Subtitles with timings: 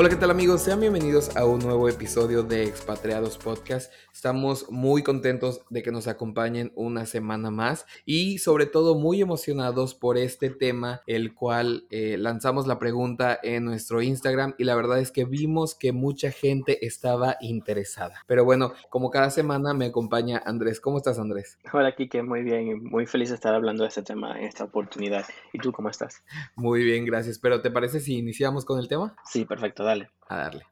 [0.00, 0.62] Hola, ¿qué tal amigos?
[0.62, 3.92] Sean bienvenidos a un nuevo episodio de Expatriados Podcast.
[4.14, 9.94] Estamos muy contentos de que nos acompañen una semana más y sobre todo muy emocionados
[9.94, 15.00] por este tema, el cual eh, lanzamos la pregunta en nuestro Instagram y la verdad
[15.00, 18.24] es que vimos que mucha gente estaba interesada.
[18.26, 20.80] Pero bueno, como cada semana me acompaña Andrés.
[20.80, 21.58] ¿Cómo estás Andrés?
[21.74, 25.26] Hola Kike, muy bien muy feliz de estar hablando de este tema en esta oportunidad.
[25.52, 26.22] ¿Y tú cómo estás?
[26.56, 27.38] Muy bien, gracias.
[27.38, 29.14] Pero ¿te parece si iniciamos con el tema?
[29.26, 30.10] Sí, perfecto, dale.
[30.28, 30.66] A darle.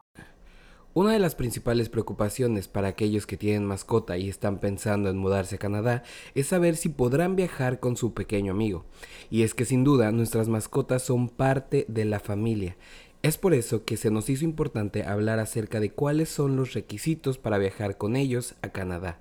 [0.95, 5.57] Una de las principales preocupaciones para aquellos que tienen mascota y están pensando en mudarse
[5.57, 6.03] a Canadá
[6.35, 8.85] es saber si podrán viajar con su pequeño amigo.
[9.31, 12.77] Y es que sin duda nuestras mascotas son parte de la familia.
[13.23, 17.39] Es por eso que se nos hizo importante hablar acerca de cuáles son los requisitos
[17.39, 19.19] para viajar con ellos a Canadá,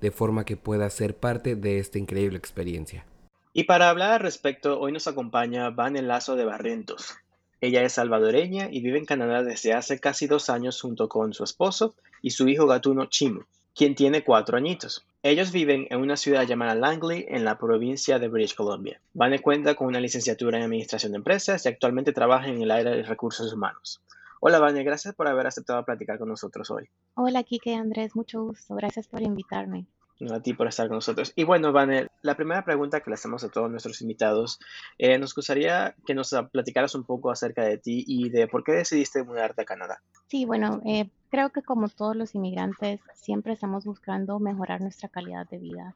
[0.00, 3.04] de forma que pueda ser parte de esta increíble experiencia.
[3.52, 7.16] Y para hablar al respecto, hoy nos acompaña Van el Lazo de Barrientos,
[7.60, 11.42] ella es salvadoreña y vive en Canadá desde hace casi dos años junto con su
[11.44, 13.42] esposo y su hijo gatuno Chimu,
[13.74, 15.06] quien tiene cuatro añitos.
[15.22, 19.00] Ellos viven en una ciudad llamada Langley, en la provincia de British Columbia.
[19.14, 22.92] Vane cuenta con una licenciatura en Administración de Empresas y actualmente trabaja en el área
[22.92, 24.02] de recursos humanos.
[24.40, 26.88] Hola, Vane, gracias por haber aceptado platicar con nosotros hoy.
[27.14, 28.74] Hola, Kike Andrés, mucho gusto.
[28.74, 29.86] Gracias por invitarme
[30.30, 31.32] a ti por estar con nosotros.
[31.36, 34.58] Y bueno, Vanel, la primera pregunta que le hacemos a todos nuestros invitados,
[34.98, 38.72] eh, nos gustaría que nos platicaras un poco acerca de ti y de por qué
[38.72, 40.00] decidiste mudarte a Canadá.
[40.28, 45.48] Sí, bueno, eh, creo que como todos los inmigrantes, siempre estamos buscando mejorar nuestra calidad
[45.48, 45.94] de vida.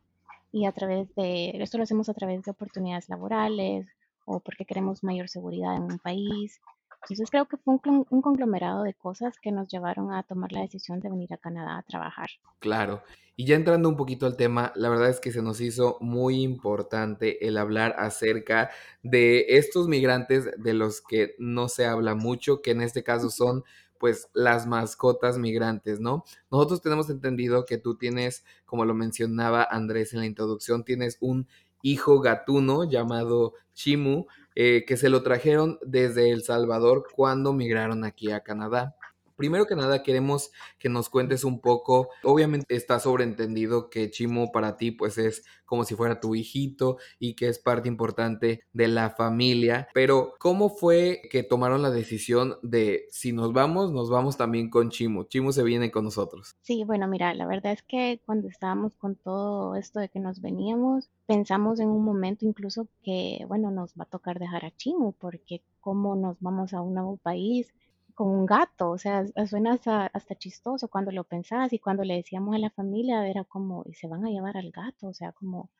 [0.52, 3.86] Y a través de, esto lo hacemos a través de oportunidades laborales
[4.24, 6.60] o porque queremos mayor seguridad en un país.
[7.02, 10.60] Entonces creo que fue un, un conglomerado de cosas que nos llevaron a tomar la
[10.60, 12.28] decisión de venir a Canadá a trabajar.
[12.58, 13.02] Claro.
[13.36, 16.42] Y ya entrando un poquito al tema, la verdad es que se nos hizo muy
[16.42, 18.70] importante el hablar acerca
[19.02, 23.64] de estos migrantes de los que no se habla mucho, que en este caso son
[23.98, 26.24] pues las mascotas migrantes, ¿no?
[26.50, 31.46] Nosotros tenemos entendido que tú tienes, como lo mencionaba Andrés en la introducción, tienes un
[31.82, 38.30] hijo gatuno llamado Chimu, eh, que se lo trajeron desde El Salvador cuando migraron aquí
[38.30, 38.96] a Canadá.
[39.40, 44.76] Primero que nada queremos que nos cuentes un poco, obviamente está sobreentendido que Chimo para
[44.76, 49.08] ti pues es como si fuera tu hijito y que es parte importante de la
[49.08, 54.68] familia, pero ¿cómo fue que tomaron la decisión de si nos vamos, nos vamos también
[54.68, 55.24] con Chimo?
[55.24, 56.54] Chimo se viene con nosotros.
[56.60, 60.42] Sí, bueno, mira, la verdad es que cuando estábamos con todo esto de que nos
[60.42, 65.12] veníamos, pensamos en un momento incluso que, bueno, nos va a tocar dejar a Chimo
[65.18, 67.72] porque cómo nos vamos a un nuevo país
[68.14, 72.54] con un gato, o sea, suena hasta, chistoso cuando lo pensabas y cuando le decíamos
[72.54, 75.70] a la familia era como, y se van a llevar al gato, o sea, como,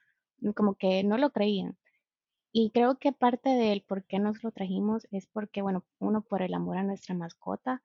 [0.54, 1.76] como que no lo creían.
[2.52, 6.42] Y creo que parte del por qué nos lo trajimos es porque, bueno, uno por
[6.42, 7.82] el amor a nuestra mascota,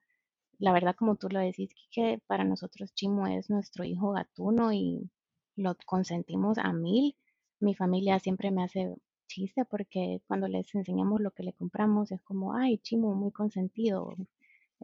[0.60, 5.10] la verdad como tú lo decís, que para nosotros Chimo es nuestro hijo gatuno y
[5.56, 7.16] lo consentimos a mil.
[7.60, 8.96] Mi familia siempre me hace
[9.28, 14.16] chiste porque cuando les enseñamos lo que le compramos es como, ay, Chimo, muy consentido,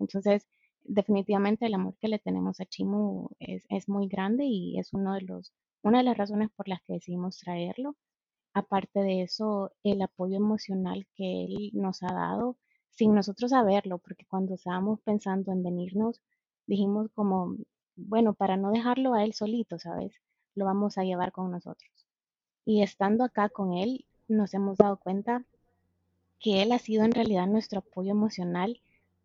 [0.01, 0.47] entonces,
[0.84, 5.13] definitivamente el amor que le tenemos a Chimu es, es muy grande y es uno
[5.13, 5.53] de los,
[5.84, 7.95] una de las razones por las que decidimos traerlo.
[8.53, 12.57] Aparte de eso, el apoyo emocional que él nos ha dado
[12.89, 16.22] sin nosotros saberlo, porque cuando estábamos pensando en venirnos,
[16.68, 17.56] dijimos como,
[17.95, 20.13] bueno, para no dejarlo a él solito, ¿sabes?
[20.56, 21.92] Lo vamos a llevar con nosotros.
[22.65, 25.45] Y estando acá con él, nos hemos dado cuenta
[26.39, 28.81] que él ha sido en realidad nuestro apoyo emocional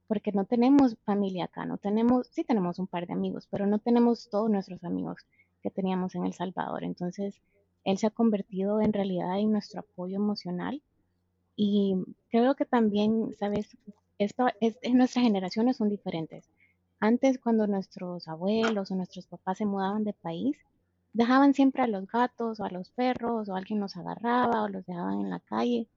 [0.07, 3.79] porque no tenemos familia acá, no tenemos, sí tenemos un par de amigos, pero no
[3.79, 5.27] tenemos todos nuestros amigos
[5.63, 6.85] que teníamos en El Salvador.
[6.85, 7.41] Entonces,
[7.85, 10.83] él se ha convertido en realidad en nuestro apoyo emocional
[11.57, 11.97] y
[12.31, 13.77] creo que también, sabes,
[14.19, 16.49] esto es, nuestras generaciones son diferentes.
[17.01, 20.57] Antes, cuando nuestros abuelos o nuestros papás se mudaban de país,
[21.13, 24.87] dejaban siempre a los gatos o a los perros o alguien los agarraba o los
[24.87, 25.89] dejaban en la calle.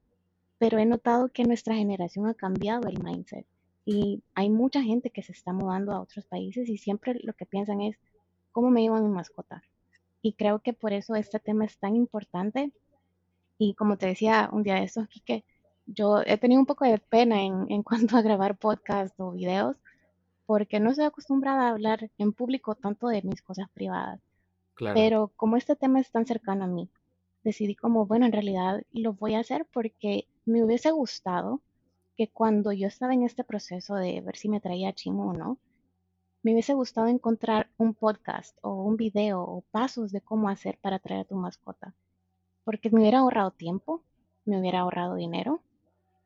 [0.58, 3.46] Pero he notado que nuestra generación ha cambiado el mindset
[3.92, 7.48] y hay mucha gente que se está mudando a otros países y siempre lo que
[7.48, 7.98] piensan es,
[8.52, 9.64] ¿cómo me llevo a mi mascota?
[10.22, 12.72] Y creo que por eso este tema es tan importante.
[13.58, 15.44] Y como te decía un día de estos, que
[15.88, 19.76] yo he tenido un poco de pena en, en cuanto a grabar podcast o videos,
[20.46, 24.20] porque no estoy acostumbrada a hablar en público tanto de mis cosas privadas.
[24.76, 24.94] Claro.
[24.94, 26.90] Pero como este tema es tan cercano a mí,
[27.44, 31.60] decidí como, bueno, en realidad lo voy a hacer porque me hubiese gustado
[32.20, 35.58] que cuando yo estaba en este proceso de ver si me traía chimo o no,
[36.44, 41.00] me hubiese gustado encontrar un podcast o un video o pasos de cómo hacer para
[41.00, 41.96] traer a tu mascota.
[42.66, 44.04] Porque me hubiera ahorrado tiempo,
[44.44, 45.62] me hubiera ahorrado dinero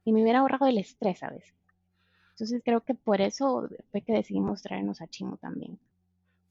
[0.03, 1.53] y me hubiera ahorrado el estrés a veces.
[2.31, 5.77] Entonces creo que por eso fue que decidimos traernos a Chimo también.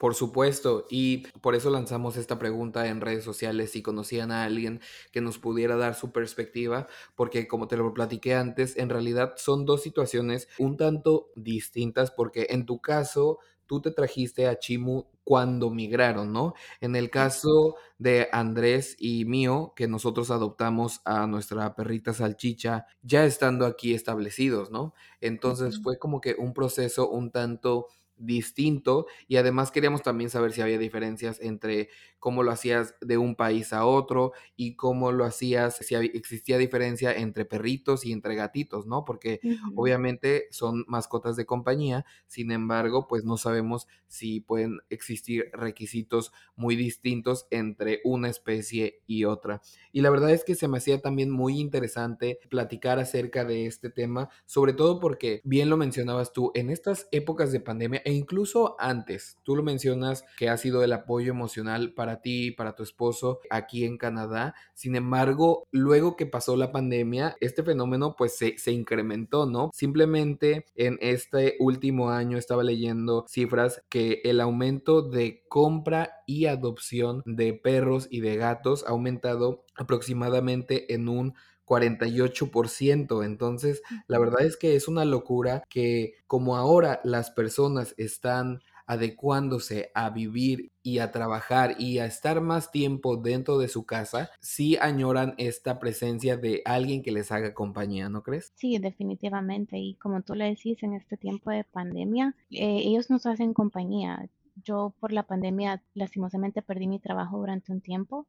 [0.02, 4.80] Por supuesto, y por eso lanzamos esta pregunta en redes sociales si conocían a alguien
[5.12, 9.64] que nos pudiera dar su perspectiva, porque como te lo platiqué antes, en realidad son
[9.64, 15.70] dos situaciones un tanto distintas, porque en tu caso tú te trajiste a Chimu cuando
[15.70, 16.54] migraron, ¿no?
[16.80, 23.24] En el caso de Andrés y mío, que nosotros adoptamos a nuestra perrita salchicha, ya
[23.24, 24.94] estando aquí establecidos, ¿no?
[25.20, 27.86] Entonces fue como que un proceso un tanto
[28.16, 31.88] distinto y además queríamos también saber si había diferencias entre
[32.18, 37.12] cómo lo hacías de un país a otro y cómo lo hacías, si existía diferencia
[37.12, 39.04] entre perritos y entre gatitos, ¿no?
[39.04, 39.40] Porque
[39.74, 46.76] obviamente son mascotas de compañía, sin embargo, pues no sabemos si pueden existir requisitos muy
[46.76, 49.62] distintos entre una especie y otra.
[49.90, 53.90] Y la verdad es que se me hacía también muy interesante platicar acerca de este
[53.90, 58.76] tema, sobre todo porque, bien lo mencionabas tú, en estas épocas de pandemia e incluso
[58.78, 63.40] antes, tú lo mencionas que ha sido el apoyo emocional para ti, para tu esposo
[63.50, 64.54] aquí en Canadá.
[64.74, 69.70] Sin embargo, luego que pasó la pandemia, este fenómeno pues se, se incrementó, ¿no?
[69.72, 77.22] Simplemente en este último año estaba leyendo cifras que el aumento de compra y adopción
[77.26, 81.34] de perros y de gatos ha aumentado aproximadamente en un
[81.64, 83.24] 48%.
[83.24, 89.90] Entonces, la verdad es que es una locura que como ahora las personas están adecuándose
[89.94, 94.76] a vivir y a trabajar y a estar más tiempo dentro de su casa, sí
[94.76, 98.52] añoran esta presencia de alguien que les haga compañía, ¿no crees?
[98.56, 99.78] Sí, definitivamente.
[99.78, 104.28] Y como tú le decís, en este tiempo de pandemia, eh, ellos nos hacen compañía.
[104.62, 108.26] Yo por la pandemia lastimosamente perdí mi trabajo durante un tiempo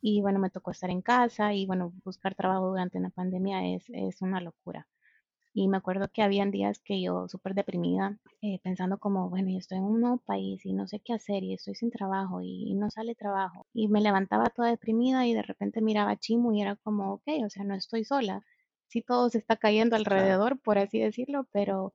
[0.00, 3.84] y bueno, me tocó estar en casa y bueno, buscar trabajo durante una pandemia es,
[3.88, 4.88] es una locura.
[5.54, 9.58] Y me acuerdo que habían días que yo súper deprimida, eh, pensando como, bueno, yo
[9.58, 12.74] estoy en un nuevo país y no sé qué hacer y estoy sin trabajo y
[12.74, 13.66] no sale trabajo.
[13.72, 17.24] Y me levantaba toda deprimida y de repente miraba a Chimu y era como, ok,
[17.44, 18.44] o sea, no estoy sola.
[18.88, 21.92] Sí, todo se está cayendo alrededor, por así decirlo, pero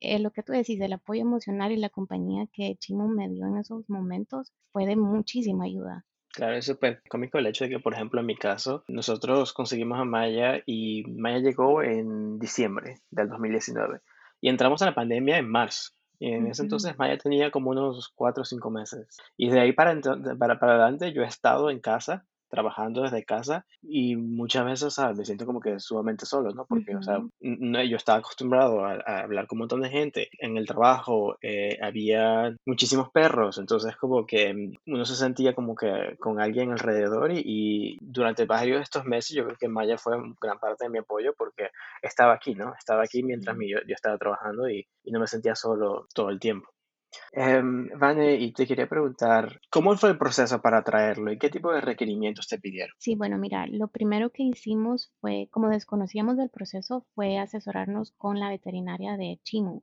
[0.00, 3.46] eh, lo que tú decís, el apoyo emocional y la compañía que Chimu me dio
[3.46, 6.06] en esos momentos fue de muchísima ayuda.
[6.32, 10.00] Claro, es súper cómico el hecho de que, por ejemplo, en mi caso, nosotros conseguimos
[10.00, 14.00] a Maya y Maya llegó en diciembre del 2019
[14.40, 15.92] y entramos a la pandemia en marzo.
[16.18, 19.08] Y en ese entonces Maya tenía como unos cuatro o cinco meses.
[19.36, 20.00] Y de ahí para,
[20.38, 25.24] para, para adelante yo he estado en casa trabajando desde casa y muchas veces, me
[25.24, 26.66] siento como que sumamente solo, ¿no?
[26.66, 30.28] Porque, o sea, no, yo estaba acostumbrado a, hablar con un montón de gente.
[30.38, 36.16] En el trabajo eh, había muchísimos perros, entonces como que uno se sentía como que
[36.20, 40.18] con alguien alrededor y, y durante varios de estos meses yo creo que Maya fue
[40.38, 41.70] gran parte de mi apoyo porque
[42.02, 42.74] estaba aquí, ¿no?
[42.78, 46.38] Estaba aquí mientras yo, yo estaba trabajando y, y no me sentía solo todo el
[46.38, 46.68] tiempo.
[47.32, 51.72] Em, Vane, y te quería preguntar, ¿cómo fue el proceso para traerlo y qué tipo
[51.72, 52.94] de requerimientos te pidieron?
[52.98, 58.38] Sí, bueno, mira, lo primero que hicimos fue, como desconocíamos del proceso, fue asesorarnos con
[58.38, 59.82] la veterinaria de Chimu.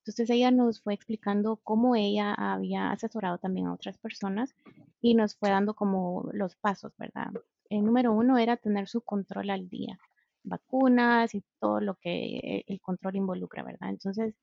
[0.00, 4.54] Entonces ella nos fue explicando cómo ella había asesorado también a otras personas
[5.00, 7.28] y nos fue dando como los pasos, ¿verdad?
[7.68, 9.98] El número uno era tener su control al día,
[10.42, 13.90] vacunas y todo lo que el control involucra, ¿verdad?
[13.90, 14.34] Entonces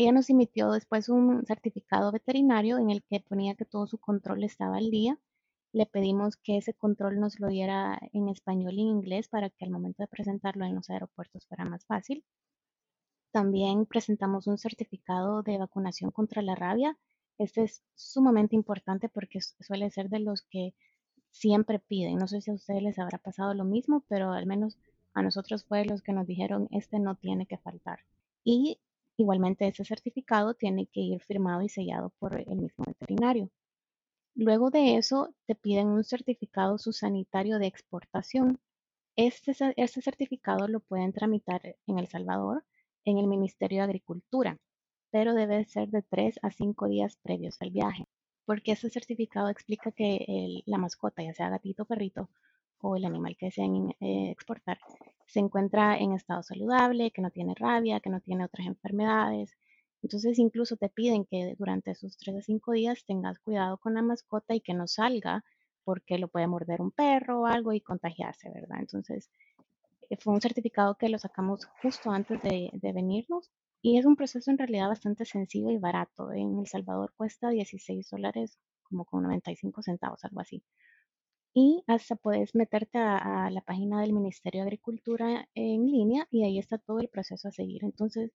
[0.00, 4.44] ella nos emitió después un certificado veterinario en el que ponía que todo su control
[4.44, 5.18] estaba al día.
[5.72, 9.64] Le pedimos que ese control nos lo diera en español y en inglés para que
[9.64, 12.24] al momento de presentarlo en los aeropuertos fuera más fácil.
[13.32, 16.96] También presentamos un certificado de vacunación contra la rabia.
[17.36, 20.74] Este es sumamente importante porque suele ser de los que
[21.32, 22.18] siempre piden.
[22.18, 24.78] No sé si a ustedes les habrá pasado lo mismo, pero al menos
[25.12, 27.98] a nosotros fue los que nos dijeron, este no tiene que faltar.
[28.44, 28.78] Y
[29.18, 33.50] Igualmente, ese certificado tiene que ir firmado y sellado por el mismo veterinario.
[34.36, 38.60] Luego de eso, te piden un certificado subsanitario de exportación.
[39.16, 42.64] Este, este certificado lo pueden tramitar en El Salvador,
[43.04, 44.56] en el Ministerio de Agricultura,
[45.10, 48.04] pero debe ser de tres a cinco días previos al viaje,
[48.46, 52.30] porque este certificado explica que la mascota, ya sea gatito, perrito
[52.80, 54.78] o el animal que desean eh, exportar,
[55.28, 59.56] se encuentra en estado saludable, que no tiene rabia, que no tiene otras enfermedades.
[60.02, 64.02] Entonces incluso te piden que durante esos 3 a 5 días tengas cuidado con la
[64.02, 65.44] mascota y que no salga
[65.84, 68.78] porque lo puede morder un perro o algo y contagiarse, ¿verdad?
[68.80, 69.30] Entonces
[70.10, 74.50] eh, fue un certificado que lo sacamos justo antes de venirnos y es un proceso
[74.50, 76.32] en realidad bastante sencillo y barato.
[76.32, 80.62] En El Salvador cuesta 16 dólares como con 95 centavos, algo así.
[81.60, 86.56] Y hasta puedes meterte a, la página del Ministerio de Agricultura en línea y ahí
[86.56, 87.82] está todo el proceso a seguir.
[87.82, 88.30] Entonces,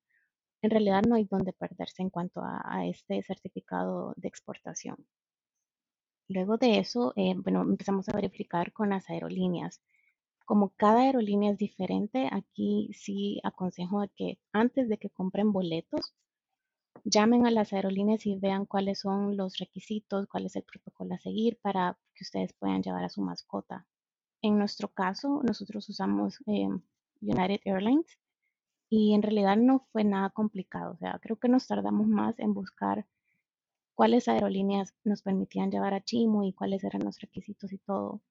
[0.62, 4.98] en realidad no hay donde perderse en cuanto a, este certificado de exportación.
[6.27, 9.82] Luego de eso, eh, bueno, empezamos a verificar con las aerolíneas.
[10.46, 16.13] Como cada aerolínea es diferente, aquí sí aconsejo que antes de que compren boletos,
[17.03, 21.19] llamen a las aerolíneas y vean cuáles son los requisitos, cuál es el protocolo a
[21.19, 23.85] seguir para que ustedes puedan llevar a su mascota.
[24.41, 26.67] En nuestro caso, nosotros usamos eh,
[27.21, 28.17] United Airlines
[28.89, 30.93] y en realidad no fue nada complicado.
[30.93, 33.05] O sea, creo que nos tardamos más en buscar
[33.95, 38.21] cuáles aerolíneas nos permitían llevar a Chimo y cuáles eran los requisitos y todo.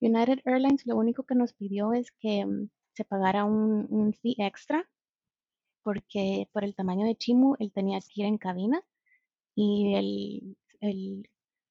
[0.00, 4.36] United Airlines lo único que nos pidió es que mm, se pagara un, un fee
[4.38, 4.88] extra
[5.82, 8.82] porque por el tamaño de Chimu él tenía que ir en cabina
[9.54, 11.28] y el, el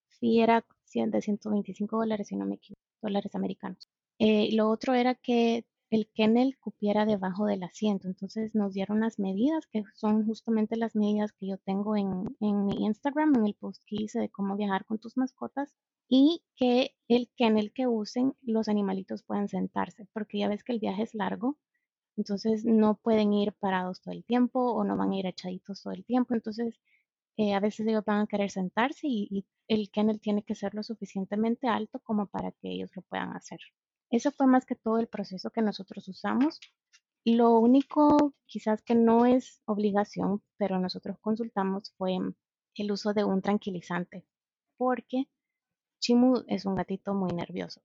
[0.09, 3.89] fee era de 125 dólares, si no me equivoco, dólares americanos.
[4.19, 8.07] Eh, lo otro era que el kennel cupiera debajo del asiento.
[8.07, 12.65] Entonces nos dieron las medidas, que son justamente las medidas que yo tengo en, en,
[12.65, 15.73] mi Instagram, en el post que hice de cómo viajar con tus mascotas,
[16.07, 20.79] y que el kennel que usen los animalitos puedan sentarse, porque ya ves que el
[20.79, 21.57] viaje es largo
[22.21, 25.93] entonces no pueden ir parados todo el tiempo o no van a ir echaditos todo
[25.93, 26.35] el tiempo.
[26.35, 26.79] Entonces
[27.37, 30.83] eh, a veces ellos van a querer sentarse y, el kennel tiene que ser lo
[30.83, 33.59] suficientemente alto como para que ellos lo puedan hacer.
[34.09, 36.59] Eso fue más que todo el proceso que nosotros usamos.
[37.23, 42.17] Lo único quizás que no es obligación, pero nosotros consultamos fue
[42.75, 44.25] el uso de un tranquilizante,
[44.77, 45.29] porque
[46.01, 47.81] Chimu es un gatito muy nervioso.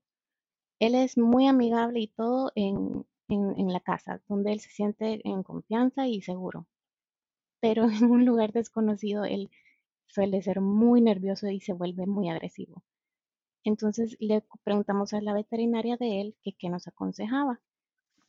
[0.79, 5.43] Él es muy amigable y todo en, en, la casa, donde él se siente en
[5.43, 6.67] confianza y seguro.
[7.59, 9.49] Pero en un lugar desconocido, él
[10.07, 12.83] suele ser muy nervioso y se vuelve muy agresivo.
[13.63, 17.59] Entonces le preguntamos a la veterinaria de él que qué nos aconsejaba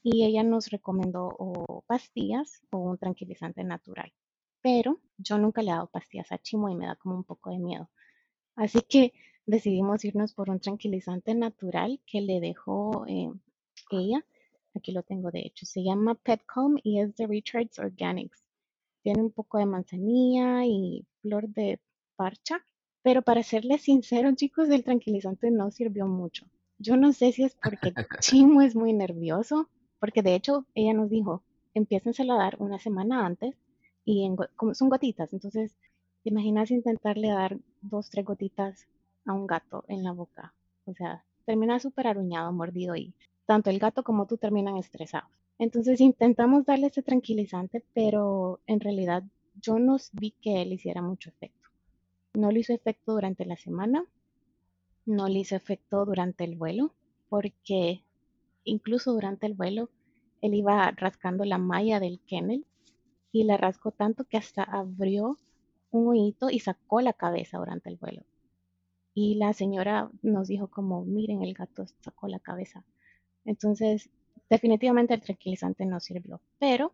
[0.03, 4.13] y ella nos recomendó o pastillas o un tranquilizante natural.
[4.63, 7.51] Pero yo nunca le he dado pastillas a Chimo y me da como un poco
[7.51, 7.89] de miedo.
[8.57, 9.13] Así que
[9.47, 13.31] decidimos irnos por un tranquilizante natural que le dejó eh,
[13.91, 14.25] ella
[14.75, 15.67] Aquí lo tengo de hecho.
[15.67, 18.45] Se llama Petcom y es de Richards Organics.
[19.03, 21.81] Tiene un poco de manzanilla y flor de
[22.17, 22.65] parcha.
[23.03, 26.47] Pero para serles sincero, chicos, el tranquilizante no sirvió mucho.
[26.79, 31.11] Yo no sé si es porque Chimo es muy nervioso, porque de hecho ella nos
[31.11, 31.43] dijo,
[31.75, 33.57] empiécenselo a dar una semana antes
[34.05, 35.33] y como son gotitas.
[35.33, 35.77] Entonces,
[36.23, 38.87] ¿te imaginas intentarle dar dos, tres gotitas
[39.25, 40.55] a un gato en la boca?
[40.85, 43.15] O sea, termina súper aruñado, mordido y
[43.49, 45.31] tanto el gato como tú terminan estresados.
[45.59, 49.25] Entonces intentamos darle ese tranquilizante, pero en realidad
[49.55, 51.71] yo no vi que él hiciera mucho efecto.
[52.35, 54.05] No le hizo efecto durante la semana,
[55.07, 56.93] no le hizo efecto durante el vuelo,
[57.31, 58.05] porque
[58.65, 59.89] incluso durante el vuelo
[60.43, 62.67] él iba rascando la malla del kennel
[63.33, 65.39] y la rascó tanto que hasta abrió
[65.91, 68.27] un oído y sacó la cabeza durante el vuelo.
[69.15, 72.85] Y la señora nos dijo como, miren, el gato sacó la cabeza.
[73.49, 74.11] Entonces,
[74.51, 76.93] definitivamente el tranquilizante no sirvió, pero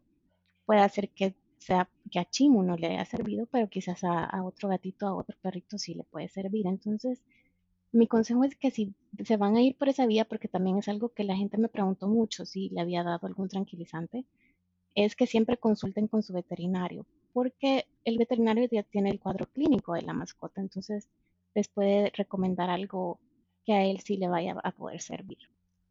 [0.66, 4.68] puede hacer que sea que a Chimu no le haya servido, pero quizás a, otro
[4.68, 6.68] gatito, a otro perrito sí le puede servir.
[6.68, 7.24] Entonces,
[7.90, 8.94] mi consejo es que si
[9.24, 11.68] se van a ir por esa vía, porque también es algo que la gente me
[11.68, 14.24] preguntó mucho si le había dado algún tranquilizante,
[14.94, 19.94] es que siempre consulten con su veterinario, porque el veterinario ya tiene el cuadro clínico
[19.94, 21.08] de la mascota, entonces
[21.54, 23.18] les puede recomendar algo
[23.64, 25.38] que a él sí le vaya a poder servir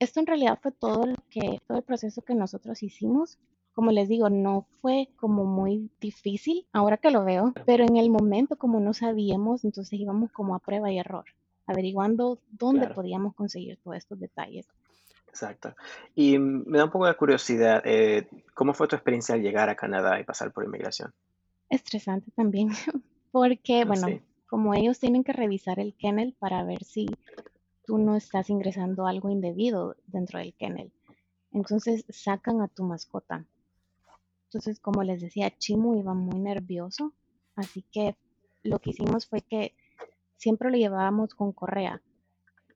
[0.03, 3.38] esto en realidad fue todo lo que, todo el proceso que nosotros hicimos.
[3.74, 8.10] Como les digo, no fue como muy difícil ahora que lo veo, pero en el
[8.10, 11.25] momento como no sabíamos, entonces íbamos como a prueba y error,
[11.65, 14.67] averiguando dónde podíamos conseguir todos estos detalles.
[15.27, 15.74] Exacto.
[16.13, 19.75] Y me da un poco de curiosidad, eh, ¿cómo fue tu experiencia al llegar a
[19.75, 21.12] Canadá y pasar por inmigración?
[21.69, 22.69] Estresante también,
[23.31, 24.07] porque, ah, bueno,
[24.48, 27.07] como ellos tienen que revisar el kennel para ver si
[27.86, 30.92] tú no estás ingresando algo indebido dentro del kennel.
[31.52, 33.46] Entonces sacan a tu mascota.
[34.46, 37.13] Entonces, como les decía, Chimu iba muy nervioso,
[37.56, 38.16] así que
[38.63, 39.75] lo que hicimos fue que
[40.38, 42.02] siempre lo llevábamos con correa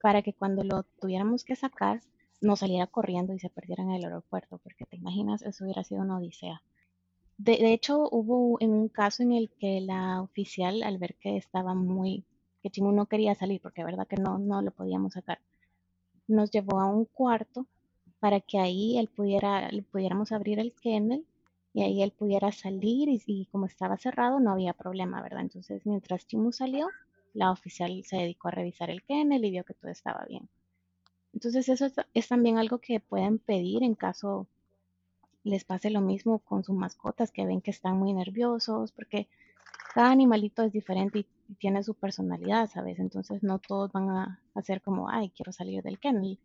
[0.01, 2.01] para que cuando lo tuviéramos que sacar,
[2.41, 6.01] no saliera corriendo y se perdiera en el aeropuerto, porque te imaginas, eso hubiera sido
[6.01, 6.61] una odisea.
[7.37, 11.75] De, hecho, hubo en un caso en el que la oficial, al ver que estaba
[11.75, 12.25] muy,
[12.67, 15.39] que Chimu no quería salir, porque de verdad que no, no lo podíamos sacar,
[16.27, 17.65] nos llevó a un cuarto
[18.19, 21.25] para que ahí él pudiera, pudiéramos abrir el kennel
[21.73, 25.41] y ahí él pudiera salir y, como estaba cerrado no había problema, ¿verdad?
[25.41, 26.87] Entonces mientras Chimu salió,
[27.33, 30.49] la oficial se dedicó a revisar el kennel y vio que todo estaba bien.
[31.33, 34.47] Entonces eso es, es también algo que pueden pedir en caso
[35.43, 39.29] les pase lo mismo con sus mascotas, que ven que están muy nerviosos, porque
[39.97, 41.25] cada animalito es diferente y,
[41.55, 42.99] tiene su personalidad, ¿sabes?
[42.99, 46.37] Entonces no todos van a hacer como, ay, quiero salir del kennel.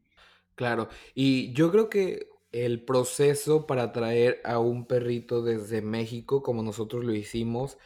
[0.55, 6.63] Claro, y yo creo que el proceso para traer a un perrito desde México, como
[6.63, 7.77] nosotros lo hicimos,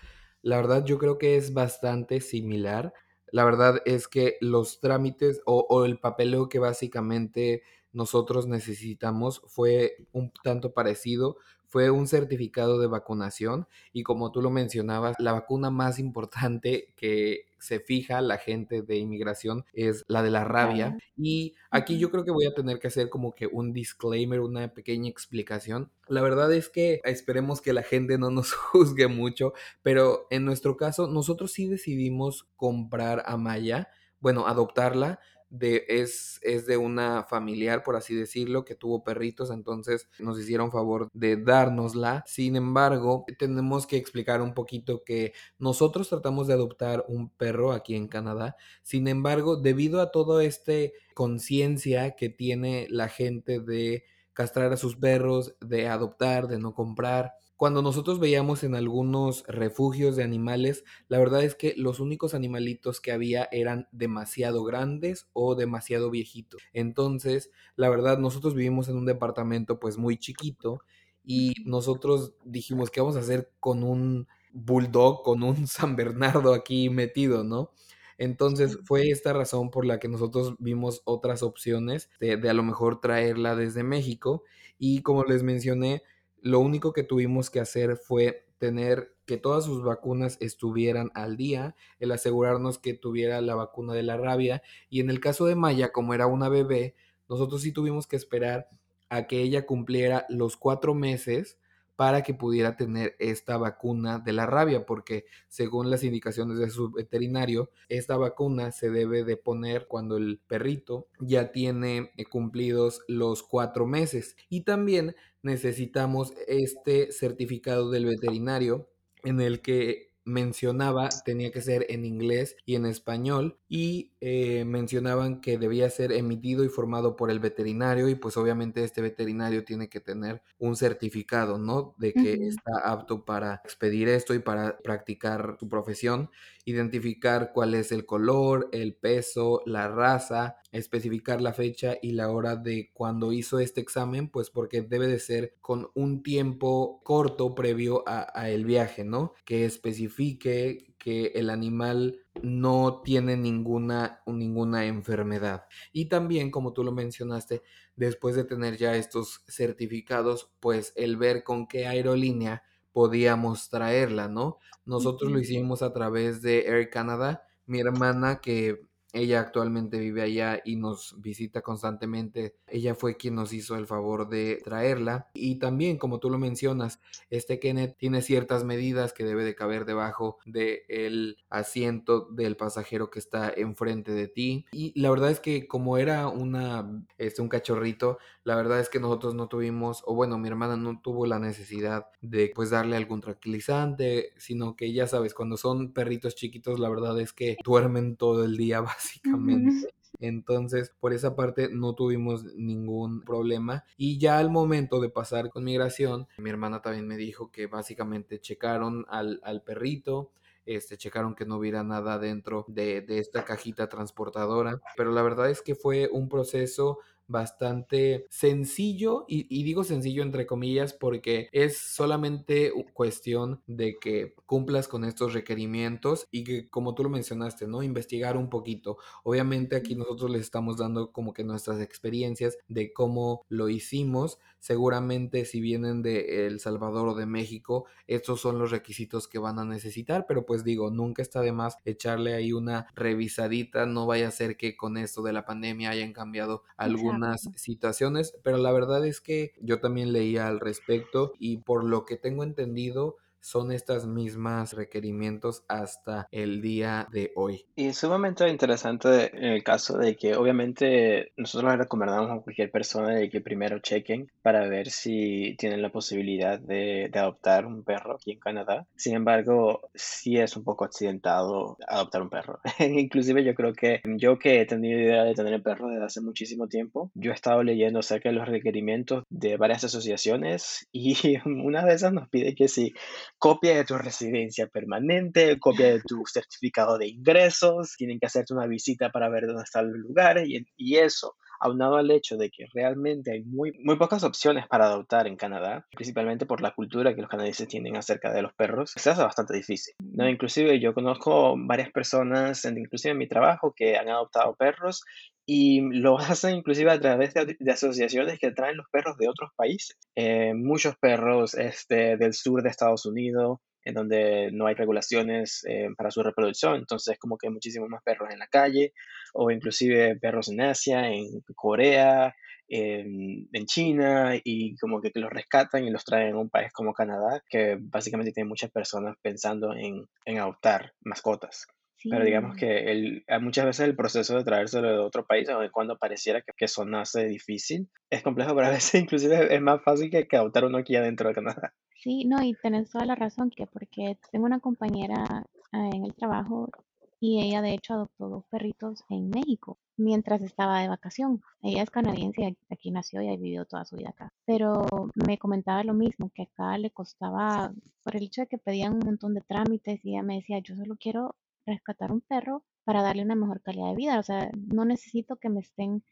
[0.40, 2.94] la verdad yo creo que es bastante similar.
[3.32, 9.96] La verdad es que los trámites o, o el papeleo que básicamente nosotros necesitamos fue
[10.12, 15.70] un tanto parecido, fue un certificado de vacunación y como tú lo mencionabas, la vacuna
[15.70, 20.96] más importante que se fija la gente de inmigración es la de la rabia.
[21.16, 24.68] Y aquí yo creo que voy a tener que hacer como que un disclaimer, una
[24.73, 25.90] pequeña explicación.
[26.06, 30.76] La verdad es que esperemos que la gente no nos juzgue mucho, pero en nuestro
[30.76, 33.88] caso nosotros sí decidimos comprar a Maya,
[34.20, 35.20] bueno, adoptarla
[35.58, 40.70] de, es, es de una familiar, por así decirlo, que tuvo perritos, entonces nos hicieron
[40.70, 42.25] favor de dárnosla.
[42.26, 47.94] Sin embargo, tenemos que explicar un poquito que nosotros tratamos de adoptar un perro aquí
[47.94, 48.56] en Canadá.
[48.82, 54.96] Sin embargo, debido a todo este conciencia que tiene la gente de castrar a sus
[54.96, 61.18] perros, de adoptar, de no comprar, cuando nosotros veíamos en algunos refugios de animales, la
[61.18, 66.62] verdad es que los únicos animalitos que había eran demasiado grandes o demasiado viejitos.
[66.72, 70.83] Entonces, la verdad, nosotros vivimos en un departamento pues muy chiquito
[71.24, 76.90] y nosotros dijimos, ¿qué vamos a hacer con un bulldog, con un San Bernardo aquí
[76.90, 77.72] metido, ¿no?
[78.18, 82.62] Entonces fue esta razón por la que nosotros vimos otras opciones de, de a lo
[82.62, 84.42] mejor traerla desde México
[84.78, 86.02] y como les mencioné,
[86.46, 91.74] lo único que tuvimos que hacer fue tener que todas sus vacunas estuvieran al día,
[91.98, 95.90] el asegurarnos que tuviera la vacuna de la rabia y en el caso de Maya,
[95.92, 96.94] como era una bebé,
[97.28, 98.68] nosotros sí tuvimos que esperar
[99.09, 101.59] a que ella cumpliera los cuatro meses
[101.96, 106.92] para que pudiera tener esta vacuna de la rabia, porque según las indicaciones de su
[106.92, 113.42] veterinario, esta vacuna se debe de poner cuando el perrito ya tiene eh, cumplidos los
[113.42, 114.37] cuatro meses.
[114.48, 118.88] Y también necesitamos este certificado del veterinario
[119.24, 125.40] en el que mencionaba tenía que ser en inglés y en español y eh, mencionaban
[125.40, 129.88] que debía ser emitido y formado por el veterinario y pues obviamente este veterinario tiene
[129.88, 131.94] que tener un certificado, ¿no?
[131.98, 136.31] De que está apto para expedir esto y para practicar su profesión,
[136.64, 142.57] identificar cuál es el color, el peso, la raza, especificar la fecha y la hora
[142.57, 148.05] de cuando hizo este examen, pues porque debe de ser con un tiempo corto previo
[148.07, 149.33] a, a el viaje, ¿no?
[149.44, 155.66] Que especifique que el animal no tiene ninguna, ninguna enfermedad.
[155.92, 157.62] Y también, como tú lo mencionaste,
[157.95, 164.59] después de tener ya estos certificados, pues el ver con qué aerolínea podíamos traerla, ¿no?
[164.85, 167.47] Nosotros lo hicimos a través de Air Canada.
[167.66, 168.81] Mi hermana, que
[169.16, 172.57] ella actualmente vive allá y nos visita constantemente.
[172.66, 175.29] Ella fue quien nos hizo el favor de traerla.
[175.35, 177.00] Y también, como tú lo mencionas,
[177.31, 183.18] este Kenneth tiene ciertas medidas que debe de caber debajo del asiento del pasajero que
[183.18, 184.66] está enfrente de ti.
[184.72, 189.00] Y la verdad es que como era una, este, un cachorrito, la verdad es que
[189.00, 193.20] nosotros no tuvimos, o bueno, mi hermana no tuvo la necesidad de pues darle algún
[193.20, 198.44] tranquilizante, sino que ya sabes, cuando son perritos chiquitos, la verdad es que duermen todo
[198.44, 198.85] el día.
[199.25, 199.87] ujú,
[200.19, 203.85] Entonces, por esa parte no tuvimos ningún problema.
[203.97, 208.40] Y ya al momento de pasar con migración, mi hermana también me dijo que básicamente
[208.40, 210.33] checaron al, al perrito,
[210.64, 214.81] este, checaron que no hubiera nada dentro de, de esta cajita transportadora.
[214.97, 220.46] Pero la verdad es que fue un proceso bastante sencillo y, y, digo sencillo entre
[220.46, 227.02] comillas porque es solamente cuestión de que cumplas con estos requerimientos y que como tú
[227.02, 227.82] lo mencionaste, ¿no?
[227.82, 228.98] Investigar un poquito.
[229.24, 234.38] Obviamente aquí nosotros les estamos dando como que nuestras experiencias de cómo lo hicimos.
[234.58, 239.58] Seguramente si vienen de El Salvador o de México, estos son los requisitos que van
[239.58, 244.28] a necesitar, pero pues digo, nunca está de más echarle ahí una revisadita, no vaya
[244.28, 248.72] a ser que con esto de la pandemia hayan cambiado algunos algunas situaciones, pero la
[248.72, 253.70] verdad es que yo también leía al respecto y por lo que tengo entendido, son
[253.70, 257.64] estas mismas requerimientos hasta el día de hoy.
[257.76, 263.14] Y sumamente interesante en el caso de que obviamente nosotros le recomendamos a cualquier persona
[263.14, 268.16] de que primero chequen para ver si tienen la posibilidad de, de adoptar un perro
[268.16, 268.85] aquí en Canadá.
[268.96, 272.59] Sin embargo, sí es un poco accidentado adoptar un perro.
[272.80, 276.66] Inclusive yo creo que yo que he tenido idea de tener perro desde hace muchísimo
[276.66, 281.14] tiempo, yo he estado leyendo acerca de los requerimientos de varias asociaciones y
[281.46, 282.92] una de esas nos pide que si
[283.38, 288.66] copia de tu residencia permanente, copia de tu certificado de ingresos, tienen que hacerte una
[288.66, 292.66] visita para ver dónde está el lugar y, y eso aunado al hecho de que
[292.73, 297.21] realmente hay muy, muy pocas opciones para adoptar en Canadá, principalmente por la cultura que
[297.21, 299.95] los canadienses tienen acerca de los perros, se hace bastante difícil.
[300.03, 300.29] ¿no?
[300.29, 305.03] Inclusive yo conozco varias personas, inclusive en mi trabajo, que han adoptado perros
[305.47, 309.97] y lo hacen inclusive a través de, asociaciones que traen los perros de otros países.
[310.16, 315.88] Eh, muchos perros este, del sur de Estados Unidos, en donde no hay regulaciones eh,
[315.96, 318.92] para su reproducción, entonces como que hay muchísimos más perros en la calle,
[319.33, 322.35] o inclusive perros en Asia, en Corea,
[322.68, 326.94] en, en, China, y como que los rescatan y los traen a un país como
[326.94, 331.68] Canadá, que básicamente tiene muchas personas pensando en, en adoptar mascotas.
[332.11, 336.42] Pero digamos que el, muchas veces el proceso de traérselo de otro país, cuando pareciera
[336.42, 340.37] que, que sonase difícil, es complejo, pero a veces inclusive es más fácil que, que
[340.37, 341.75] adoptar uno aquí adentro de Canadá.
[341.97, 346.14] Sí, no, y tenés toda la razón, que porque tengo una compañera eh, en el
[346.14, 346.71] trabajo
[347.19, 351.40] y ella de hecho adoptó dos perritos en México mientras estaba de vacación.
[351.62, 354.33] Ella es canadiense, aquí nació y ha vivido toda su vida acá.
[354.45, 354.87] Pero
[355.27, 357.73] me comentaba lo mismo, que acá le costaba,
[358.05, 360.77] por el hecho de que pedían un montón de trámites y ella me decía, yo
[360.77, 361.35] solo quiero
[361.66, 364.18] rescatar un perro para darle una mejor calidad de vida.
[364.18, 366.05] O sea, no necesito que me estén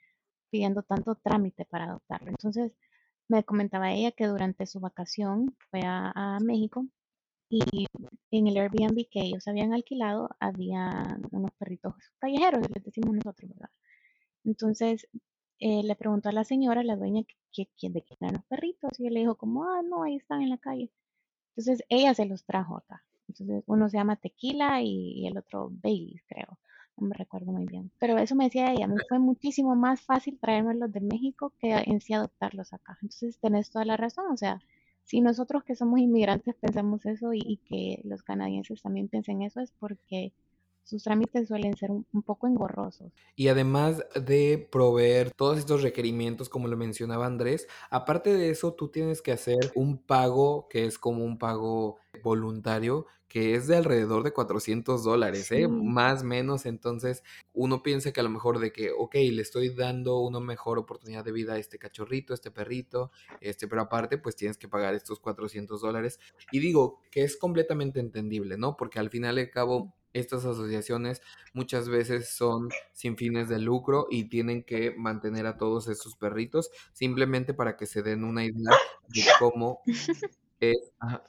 [0.51, 2.31] pidiendo tanto trámite para adoptarlo.
[2.31, 2.73] Entonces,
[3.29, 6.87] me comentaba ella que durante su vacación fue a, México
[7.49, 7.87] y
[8.31, 13.71] en el Airbnb que ellos habían alquilado había unos perritos callejeros, les decimos nosotros, ¿verdad?
[14.45, 15.09] Entonces
[15.61, 19.07] eh, le preguntó a la señora, la dueña, que, de quién eran los perritos y
[19.07, 20.91] él le dijo como, ah, no, ahí están en la calle.
[21.57, 23.05] Entonces ella se los trajo acá.
[23.29, 26.59] Entonces uno se llama Tequila y, el otro Bailey, creo.
[26.97, 27.91] No me recuerdo muy bien.
[27.99, 32.01] Pero eso me decía ella, me fue muchísimo más fácil traérmelos de México que en
[32.01, 32.99] sí adoptarlos acá.
[33.03, 34.27] Entonces tenés toda la razón.
[34.31, 34.61] O sea,
[35.03, 39.73] si nosotros que somos inmigrantes pensamos eso y que los canadienses también piensen eso es
[39.73, 40.33] porque
[40.85, 43.13] sus trámites suelen ser un, poco engorrosos.
[43.35, 48.89] Y además de proveer todos estos requerimientos, como lo mencionaba Andrés, aparte de eso, tú
[48.89, 54.23] tienes que hacer un pago que es como un pago voluntario que es de alrededor
[54.23, 55.67] de 400 dólares, ¿eh?
[55.67, 56.67] más o menos.
[56.67, 60.79] Entonces, uno piensa que a lo mejor de que, ok, le estoy dando una mejor
[60.79, 64.69] oportunidad de vida a este cachorrito, a este perrito, este, pero aparte, pues tienes que
[64.69, 66.21] pagar estos 400 dólares.
[66.53, 68.77] Y digo que es completamente entendible, ¿no?
[68.77, 71.21] Porque al final y al cabo, estas asociaciones
[71.53, 76.71] muchas veces son sin fines de lucro y tienen que mantener a todos estos perritos
[76.93, 78.73] simplemente para que se den una idea
[79.09, 79.81] de cómo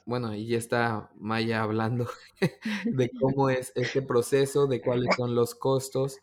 [0.04, 2.08] bueno, y ya está Maya hablando
[2.84, 6.18] de cómo es este proceso, de cuáles son los costos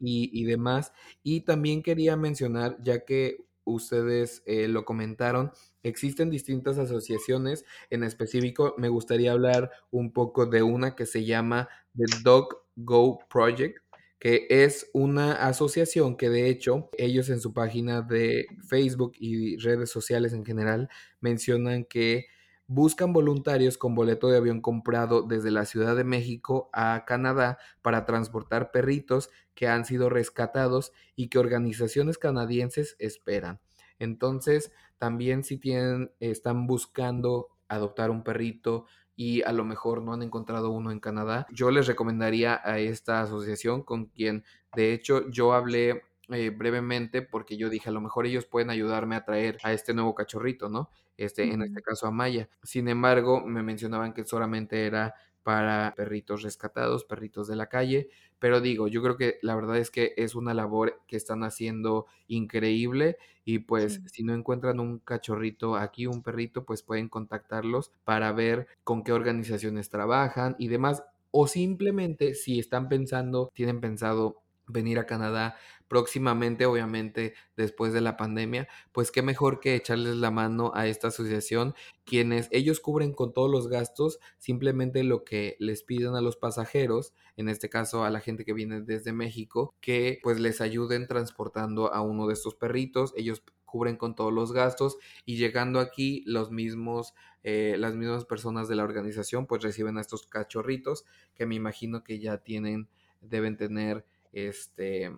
[0.00, 0.92] y, y demás.
[1.22, 7.64] Y también quería mencionar, ya que ustedes eh, lo comentaron, existen distintas asociaciones.
[7.90, 13.18] En específico, me gustaría hablar un poco de una que se llama The Dog Go
[13.28, 13.78] Project,
[14.18, 19.90] que es una asociación que de hecho ellos en su página de Facebook y redes
[19.90, 20.88] sociales en general
[21.20, 22.26] mencionan que
[22.66, 28.06] buscan voluntarios con boleto de avión comprado desde la Ciudad de México a Canadá para
[28.06, 33.60] transportar perritos que han sido rescatados y que organizaciones canadienses esperan.
[33.98, 40.22] Entonces, también si tienen, están buscando adoptar un perrito y a lo mejor no han
[40.22, 45.52] encontrado uno en Canadá, yo les recomendaría a esta asociación con quien, de hecho, yo
[45.52, 49.72] hablé eh, brevemente porque yo dije, a lo mejor ellos pueden ayudarme a traer a
[49.72, 50.90] este nuevo cachorrito, ¿no?
[51.16, 52.48] Este, en este caso a Maya.
[52.62, 58.08] Sin embargo, me mencionaban que solamente era para perritos rescatados, perritos de la calle,
[58.38, 62.06] pero digo, yo creo que la verdad es que es una labor que están haciendo
[62.26, 68.32] increíble y pues si no encuentran un cachorrito aquí, un perrito, pues pueden contactarlos para
[68.32, 74.98] ver con qué organizaciones trabajan y demás, o simplemente si están pensando, tienen pensado venir
[74.98, 75.56] a Canadá
[75.88, 81.08] próximamente, obviamente después de la pandemia, pues qué mejor que echarles la mano a esta
[81.08, 86.36] asociación, quienes ellos cubren con todos los gastos, simplemente lo que les piden a los
[86.36, 91.06] pasajeros, en este caso a la gente que viene desde México, que pues les ayuden
[91.06, 96.22] transportando a uno de estos perritos, ellos cubren con todos los gastos y llegando aquí
[96.26, 101.44] los mismos eh, las mismas personas de la organización pues reciben a estos cachorritos que
[101.44, 102.88] me imagino que ya tienen
[103.20, 105.12] deben tener este,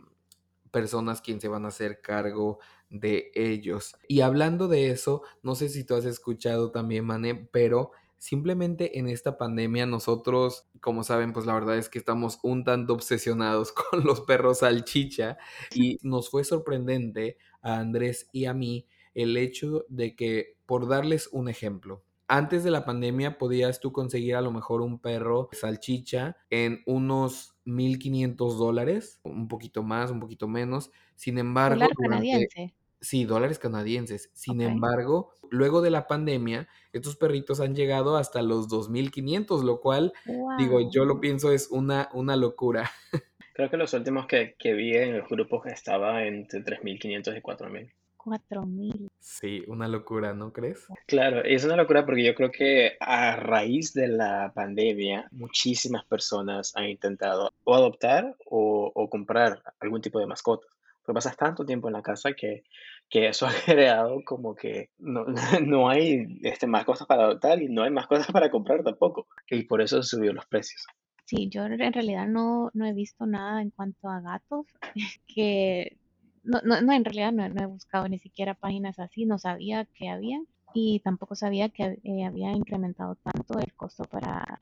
[0.76, 2.58] personas quienes se van a hacer cargo
[2.90, 3.96] de ellos.
[4.08, 9.08] Y hablando de eso, no sé si tú has escuchado también, Mane, pero simplemente en
[9.08, 14.04] esta pandemia nosotros, como saben, pues la verdad es que estamos un tanto obsesionados con
[14.04, 15.38] los perros salchicha
[15.74, 21.30] y nos fue sorprendente a Andrés y a mí el hecho de que, por darles
[21.32, 26.36] un ejemplo, antes de la pandemia podías tú conseguir a lo mejor un perro salchicha
[26.50, 30.90] en unos 1.500 dólares, un poquito más, un poquito menos.
[31.14, 32.26] Sin embargo, Dólar durante...
[32.26, 32.74] canadiense.
[33.00, 34.30] Sí, dólares canadienses.
[34.32, 40.12] Sin embargo, luego de la pandemia, estos perritos han llegado hasta los 2.500, lo cual,
[40.58, 42.90] digo, yo lo pienso es una, una locura.
[43.54, 47.92] Creo que los últimos que, que vi en los grupos estaba entre 3.500 y 4.000.
[48.26, 49.08] Cuatro mil.
[49.20, 50.88] Sí, una locura, ¿no crees?
[51.06, 56.72] Claro, es una locura porque yo creo que a raíz de la pandemia, muchísimas personas
[56.74, 60.66] han intentado o adoptar o, o comprar algún tipo de mascota.
[61.02, 62.64] Porque pasas tanto tiempo en la casa que,
[63.08, 65.24] que eso ha creado como que no,
[65.64, 69.28] no hay este, más cosas para adoptar y no hay más cosas para comprar tampoco.
[69.48, 70.84] Y por eso subió los precios.
[71.26, 74.66] Sí, yo en realidad no, no he visto nada en cuanto a gatos
[75.32, 75.96] que
[76.46, 79.84] no, no, no, en realidad no, no he buscado ni siquiera páginas así, no sabía
[79.86, 84.60] que habían y tampoco sabía que eh, había incrementado tanto el costo para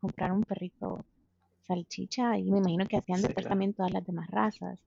[0.00, 1.04] comprar un perrito
[1.62, 3.48] salchicha y me imagino que hacían Sí, después claro.
[3.48, 4.78] también todas las demás razas.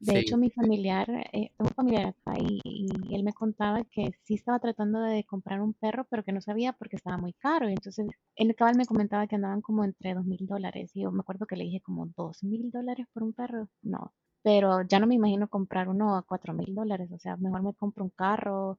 [0.00, 4.12] De hecho, mi familiar, eh, tengo un familiar acá y, y él me contaba que
[4.24, 7.68] sí estaba tratando de comprar un perro, pero que no sabía porque estaba muy caro.
[7.68, 10.92] Y entonces, él cabal me comentaba que andaban como entre dos mil dólares.
[10.94, 13.68] Y yo me acuerdo que le dije como dos mil dólares por un perro.
[13.82, 17.10] No, pero ya no me imagino comprar uno a cuatro mil dólares.
[17.12, 18.78] O sea, mejor me compro un carro,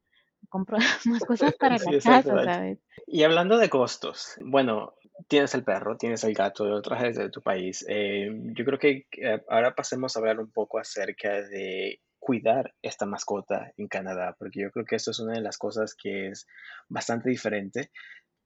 [0.50, 2.54] compro más cosas para la Sí, casa, exactamente.
[2.54, 2.80] ¿sabes?
[3.08, 4.96] Y hablando de costos, bueno,
[5.28, 7.86] tienes el perro, tienes el gato de otras áreas de tu país.
[7.88, 13.06] Eh, yo creo que eh, ahora pasemos a hablar un poco acerca de cuidar esta
[13.06, 16.46] mascota en Canadá, porque yo creo que esto es una de las cosas que es
[16.88, 17.92] bastante diferente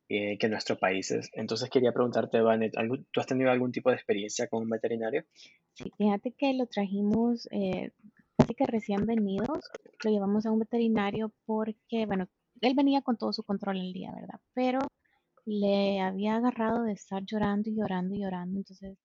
[0.09, 1.29] eh, que nuestros países.
[1.33, 5.25] Entonces quería preguntarte, Vanet, ¿algo- ¿tú has tenido algún tipo de experiencia con un veterinario?
[5.73, 7.91] Sí, fíjate que lo trajimos eh,
[8.37, 9.59] casi que recién venidos,
[10.03, 12.27] lo llevamos a un veterinario porque, bueno,
[12.61, 14.39] él venía con todo su control el día, ¿verdad?
[14.53, 14.79] Pero
[15.45, 18.97] le había agarrado de estar llorando y llorando y llorando, entonces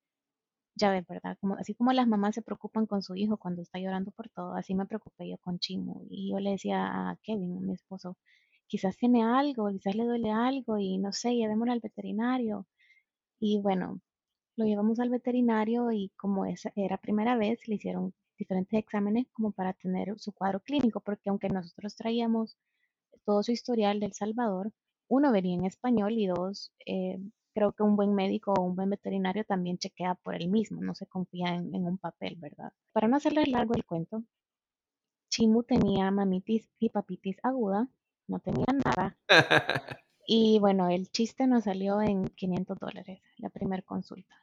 [0.76, 1.36] ya ves, ¿verdad?
[1.58, 4.74] Así como las mamás se preocupan con su hijo cuando está llorando por todo, así
[4.74, 6.02] me preocupé yo con Chimo.
[6.10, 8.16] Y yo le decía a Kevin, mi esposo,
[8.70, 12.66] quizás tiene algo, quizás le duele algo y no sé, llevémoslo al veterinario.
[13.40, 14.00] Y bueno,
[14.56, 19.52] lo llevamos al veterinario y como esa era primera vez, le hicieron diferentes exámenes como
[19.52, 22.56] para tener su cuadro clínico, porque aunque nosotros traíamos
[23.24, 24.72] todo su historial del Salvador,
[25.08, 27.18] uno venía en español y dos, eh,
[27.54, 30.94] creo que un buen médico o un buen veterinario también chequea por él mismo, no
[30.94, 32.72] se confía en, en un papel, ¿verdad?
[32.92, 34.22] Para no hacerles largo el cuento,
[35.30, 37.88] Chimu tenía mamitis y papitis aguda,
[38.30, 39.16] no tenía nada.
[40.32, 44.40] Y bueno, el chiste nos salió en 500 dólares la primera consulta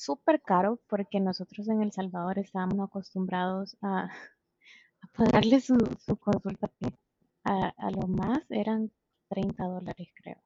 [0.00, 4.04] súper caro porque nosotros en El Salvador estábamos acostumbrados a,
[5.02, 6.70] a pagarle su, su consulta
[7.44, 8.90] a, a, lo más eran
[9.28, 10.38] 30 dólares creo.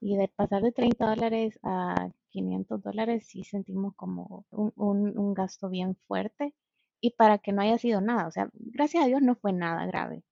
[0.00, 5.34] Y de pasar de 30 dólares a 500 dólares sí sentimos como un, un, un
[5.34, 6.54] gasto bien fuerte
[7.00, 9.86] y para que no haya sido nada, o sea, gracias a Dios no fue nada
[9.86, 10.22] grave,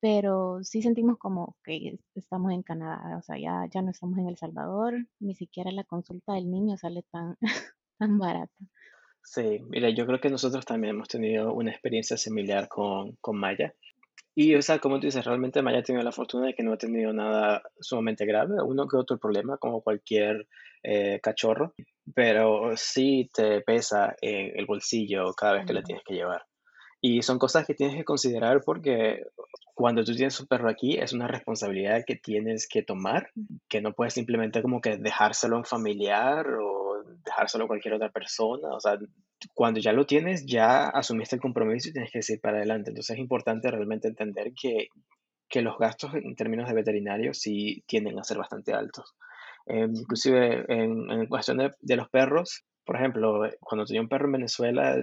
[0.00, 4.28] pero sí sentimos como que estamos en Canadá, o sea, ya, ya no estamos en
[4.28, 7.36] El Salvador, ni siquiera la consulta del niño sale tan,
[7.98, 8.54] tan barata.
[9.22, 13.74] Sí, mira, yo creo que nosotros también hemos tenido una experiencia similar con, con Maya.
[14.34, 16.72] Y, o sea, como tú dices, realmente Maya ha tenido la fortuna de que no
[16.72, 20.48] ha tenido nada sumamente grave, uno que otro problema, como cualquier
[20.82, 21.74] eh, cachorro,
[22.14, 26.42] pero sí te pesa eh, el bolsillo cada vez que le tienes que llevar.
[27.00, 29.24] Y son cosas que tienes que considerar porque
[29.74, 33.30] cuando tú tienes un perro aquí es una responsabilidad que tienes que tomar,
[33.68, 38.10] que no puedes simplemente como que dejárselo a un familiar o dejárselo a cualquier otra
[38.10, 38.68] persona.
[38.74, 38.98] O sea,
[39.54, 42.90] cuando ya lo tienes, ya asumiste el compromiso y tienes que seguir para adelante.
[42.90, 44.88] Entonces es importante realmente entender que,
[45.48, 49.14] que los gastos en términos de veterinario sí tienden a ser bastante altos.
[49.66, 54.26] Eh, inclusive en, en cuestión de, de, los perros, Por ejemplo, cuando tenía un perro
[54.26, 54.96] en Venezuela,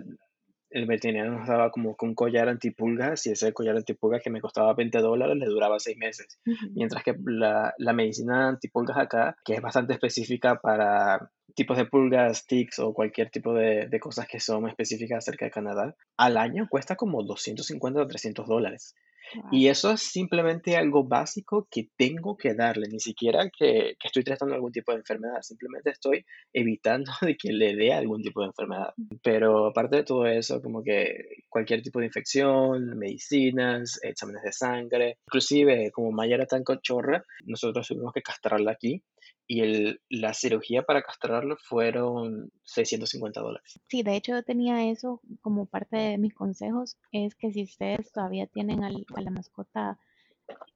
[0.70, 4.74] el veterinario nos daba como un collar antipulgas y ese collar antipulgas que me costaba
[4.74, 6.40] 20 dólares le duraba 6 meses.
[6.74, 12.46] Mientras que la, la medicina antipulgas acá, que es bastante específica para tipos de pulgas,
[12.46, 16.68] ticks o cualquier tipo de, de cosas que son específicas acerca de Canadá, al año
[16.70, 18.96] cuesta como 250 o 300 dólares.
[19.36, 19.50] Wow.
[19.52, 24.24] Y eso es simplemente algo básico que tengo que darle, ni siquiera que, que estoy
[24.24, 28.48] tratando algún tipo de enfermedad, simplemente estoy evitando de que le dé algún tipo de
[28.48, 28.94] enfermedad.
[29.24, 35.18] Pero aparte de todo eso, como que cualquier tipo de infección, medicinas, exámenes de sangre,
[35.28, 39.04] inclusive como Maya era tan cochorra, nosotros tuvimos que castrarla aquí
[39.48, 43.80] y el, la cirugía para castrarlo fueron 650 dólares.
[43.88, 48.12] Sí, de hecho yo tenía eso como parte de mis consejos, es que si ustedes
[48.12, 49.98] todavía tienen al- a la mascota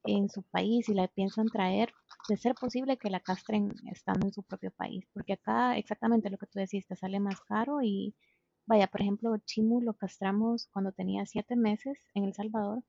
[0.05, 1.93] en su país y la piensan traer,
[2.29, 6.37] de ser posible que la castren estando en su propio país, porque acá exactamente lo
[6.37, 8.15] que tú decís, te sale más caro y
[8.65, 12.83] vaya, por ejemplo, Chimu lo castramos cuando tenía siete meses en El Salvador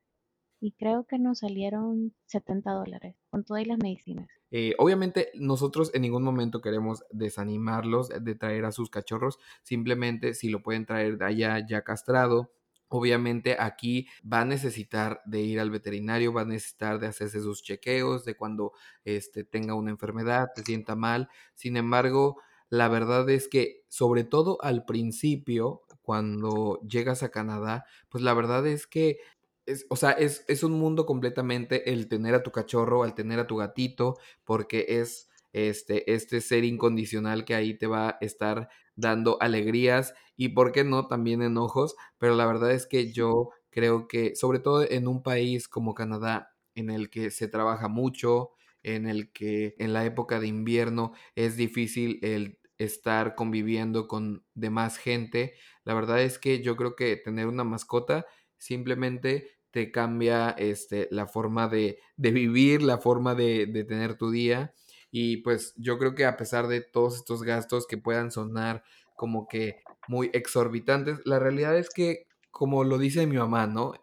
[0.61, 4.29] y creo que nos salieron 70 dólares con todas las medicinas.
[4.55, 10.51] Eh, obviamente nosotros en ningún momento queremos desanimarlos de traer a sus cachorros, simplemente si
[10.51, 12.53] lo pueden traer de allá ya castrado.
[12.88, 17.62] Obviamente aquí va a necesitar de ir al veterinario, va a necesitar de hacerse sus
[17.62, 18.73] chequeos, de cuando
[19.05, 21.31] este, tenga una enfermedad, se sienta mal.
[21.55, 22.37] Sin embargo,
[22.69, 28.67] la verdad es que sobre todo al principio, cuando llegas a Canadá, pues la verdad
[28.67, 29.19] es que
[29.66, 33.38] es, o sea, es, es un mundo completamente el tener a tu cachorro, al tener
[33.38, 38.68] a tu gatito, porque es este, este ser incondicional que ahí te va a estar
[38.96, 44.09] dando alegrías y, ¿por qué no?, también enojos, pero la verdad es que yo creo
[44.09, 48.51] que, sobre todo en un país como Canadá, en el que se trabaja mucho,
[48.83, 54.96] en el que en la época de invierno es difícil el estar conviviendo con demás
[54.98, 58.27] gente, la verdad es que yo creo que tener una mascota
[58.62, 64.31] simplemente te cambia este, la forma de, de vivir, la forma de, de, tener tu
[64.31, 64.72] día.
[65.11, 68.85] Y pues yo creo que a pesar de todos estos gastos que puedan sonar
[69.16, 73.94] como que muy exorbitantes, la realidad es que, como lo dice mi mamá, ¿no?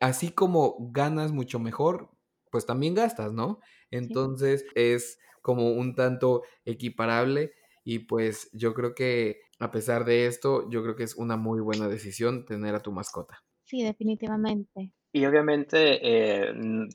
[0.00, 2.10] Así como ganas mucho mejor,
[2.50, 3.60] pues también gastas, ¿no?
[3.90, 4.66] Entonces sí.
[4.74, 7.52] es como un tanto equiparable
[7.84, 11.60] y pues yo creo que a pesar de esto, yo creo que es una muy
[11.60, 13.45] buena decisión tener a tu mascota.
[13.66, 14.92] Sí, definitivamente.
[15.12, 16.52] Y obviamente, eh,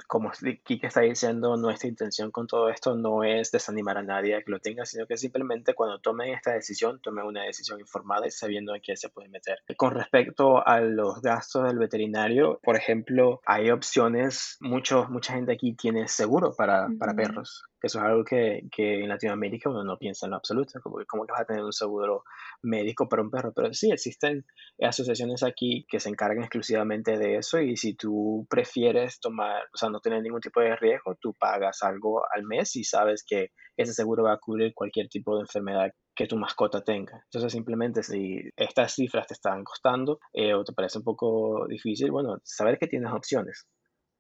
[0.07, 4.43] como Kike está diciendo, nuestra intención con todo esto no es desanimar a nadie a
[4.43, 8.31] que lo tenga, sino que simplemente cuando tomen esta decisión, tomen una decisión informada y
[8.31, 9.57] sabiendo en qué se puede meter.
[9.75, 15.73] Con respecto a los gastos del veterinario, por ejemplo, hay opciones, mucho, mucha gente aquí
[15.73, 16.99] tiene seguro para, uh -huh.
[16.99, 17.63] para perros.
[17.81, 21.05] Eso es algo que, que, en Latinoamérica uno no piensa en lo absoluto, como que
[21.05, 22.23] cómo que vas a tener un seguro
[22.61, 24.45] médico para un perro, pero sí existen
[24.79, 29.89] asociaciones aquí que se encargan exclusivamente de eso y si tú prefieres tomar, o sea,
[29.89, 33.93] no tener ningún tipo de riesgo, tú pagas algo al mes y sabes que ese
[33.93, 37.21] seguro va a cubrir cualquier tipo de enfermedad que tu mascota tenga.
[37.25, 42.11] Entonces, simplemente si estas cifras te están costando eh, o te parece un poco difícil,
[42.11, 43.67] bueno, saber que tienes opciones,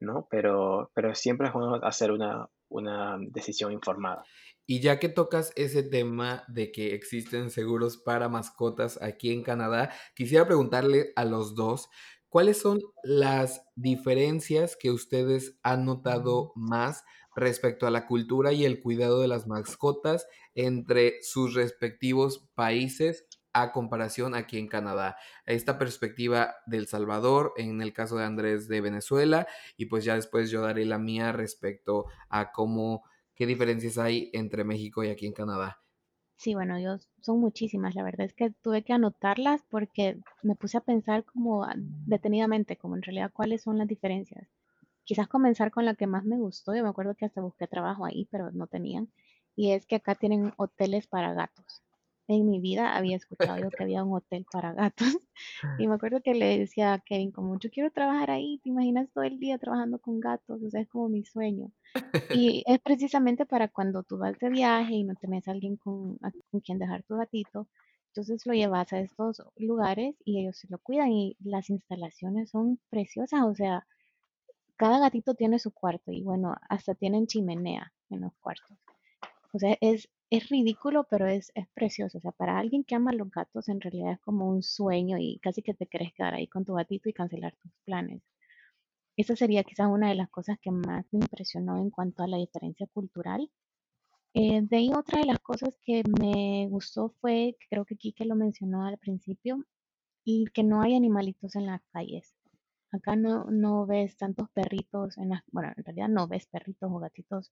[0.01, 0.27] ¿no?
[0.29, 4.23] Pero, pero siempre es bueno hacer una, una decisión informada.
[4.65, 9.91] Y ya que tocas ese tema de que existen seguros para mascotas aquí en Canadá,
[10.15, 11.89] quisiera preguntarle a los dos,
[12.29, 17.03] ¿cuáles son las diferencias que ustedes han notado más
[17.35, 23.71] respecto a la cultura y el cuidado de las mascotas entre sus respectivos países a
[23.71, 25.17] comparación aquí en Canadá.
[25.45, 30.49] Esta perspectiva del Salvador, en el caso de Andrés de Venezuela, y pues ya después
[30.49, 33.03] yo daré la mía respecto a cómo,
[33.35, 35.79] qué diferencias hay entre México y aquí en Canadá.
[36.37, 37.93] Sí, bueno, yo, son muchísimas.
[37.93, 41.67] La verdad es que tuve que anotarlas porque me puse a pensar como
[42.07, 44.49] detenidamente, como en realidad cuáles son las diferencias.
[45.03, 46.73] Quizás comenzar con la que más me gustó.
[46.75, 49.11] Yo me acuerdo que hasta busqué trabajo ahí, pero no tenían.
[49.55, 51.83] Y es que acá tienen hoteles para gatos
[52.31, 55.07] en mi vida había escuchado yo que había un hotel para gatos.
[55.79, 59.09] Y me acuerdo que le decía a Kevin, como yo quiero trabajar ahí, te imaginas
[59.11, 61.71] todo el día trabajando con gatos, o sea, es como mi sueño.
[62.43, 66.17] Y es precisamente para cuando tú vas de viaje y no tenés a alguien con,
[66.21, 67.67] a, con quien dejar tu gatito,
[68.11, 72.77] entonces lo llevas a estos lugares y ellos se lo cuidan y las instalaciones son
[72.89, 73.87] preciosas, o sea,
[74.75, 78.77] cada gatito tiene su cuarto y bueno, hasta tienen chimenea en los cuartos.
[79.53, 82.17] O sea, es, es ridículo, pero es, es precioso.
[82.17, 85.39] O sea, para alguien que ama los gatos, en realidad es como un sueño y
[85.39, 88.23] casi que te querés quedar ahí con tu gatito y cancelar tus planes.
[89.17, 92.37] Esa sería quizás una de las cosas que más me impresionó en cuanto a la
[92.37, 93.51] diferencia cultural.
[94.33, 98.35] Eh, de ahí otra de las cosas que me gustó fue, creo que Kike lo
[98.35, 99.65] mencionó al principio,
[100.23, 102.35] y que no hay animalitos en las calles.
[102.91, 106.99] Acá no, no ves tantos perritos, en las, bueno, en realidad no ves perritos o
[106.99, 107.51] gatitos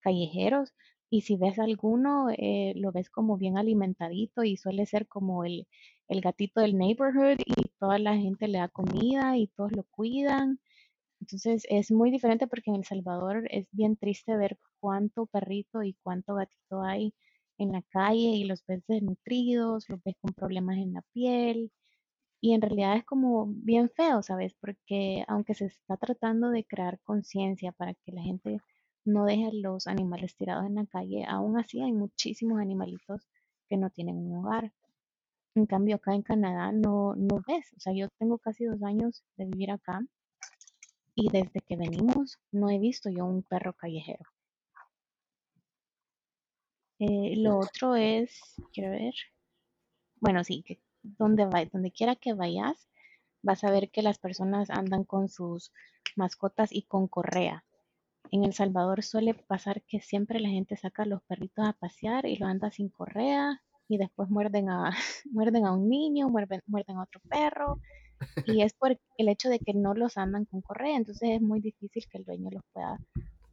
[0.00, 0.74] callejeros,
[1.10, 5.66] y si ves alguno, eh, lo ves como bien alimentadito y suele ser como el,
[6.08, 10.60] el gatito del neighborhood y toda la gente le da comida y todos lo cuidan.
[11.20, 15.94] Entonces es muy diferente porque en El Salvador es bien triste ver cuánto perrito y
[16.02, 17.14] cuánto gatito hay
[17.58, 21.72] en la calle y los ves desnutridos, los ves con problemas en la piel
[22.40, 24.54] y en realidad es como bien feo, ¿sabes?
[24.60, 28.60] Porque aunque se está tratando de crear conciencia para que la gente
[29.04, 33.26] no deje a los animales tirados en la calle, aún así hay muchísimos animalitos
[33.68, 34.72] que no tienen un hogar.
[35.54, 37.72] En cambio, acá en Canadá no, no ves.
[37.76, 40.00] O sea, yo tengo casi dos años de vivir acá
[41.14, 44.24] y desde que venimos no he visto yo un perro callejero.
[46.98, 48.40] Eh, lo otro es,
[48.72, 49.14] quiero ver,
[50.20, 52.88] bueno, sí, que donde, va, donde quiera que vayas,
[53.42, 55.72] vas a ver que las personas andan con sus
[56.16, 57.64] mascotas y con correa.
[58.32, 62.26] En El Salvador suele pasar que siempre la gente saca a los perritos a pasear
[62.26, 64.90] y lo anda sin correa y después muerden a,
[65.32, 67.80] muerden a un niño, muerden, muerden a otro perro.
[68.46, 71.60] Y es por el hecho de que no los andan con correa, entonces es muy
[71.60, 72.98] difícil que el dueño los pueda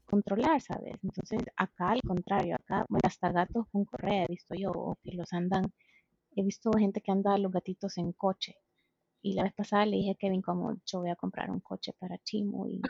[0.05, 0.95] controlar, ¿sabes?
[1.03, 5.31] Entonces acá al contrario, acá, hasta gatos con correa he visto yo, o que los
[5.33, 5.71] andan
[6.35, 8.55] he visto gente que anda a los gatitos en coche.
[9.27, 11.91] Y la vez pasada le dije a Kevin como yo voy a comprar un coche
[11.99, 12.81] para Chimo y,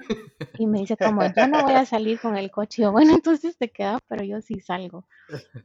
[0.60, 2.82] y me dice como yo no voy a salir con el coche.
[2.82, 5.08] Y yo, bueno, entonces te quedas, pero yo sí salgo.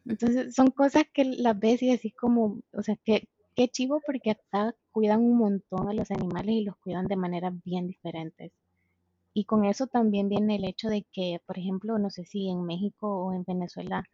[0.06, 4.30] Entonces son cosas que las ves y decís como, o sea, que qué chivo porque
[4.30, 8.50] acá cuidan un montón a los animales y los cuidan de maneras bien diferentes.
[9.34, 12.64] Y con eso también viene el hecho de que, por ejemplo, no sé si en
[12.64, 14.04] México o en Venezuela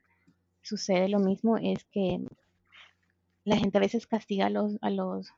[0.63, 2.21] sucede lo mismo, es que
[3.45, 5.33] la gente a veces castiga a los, a los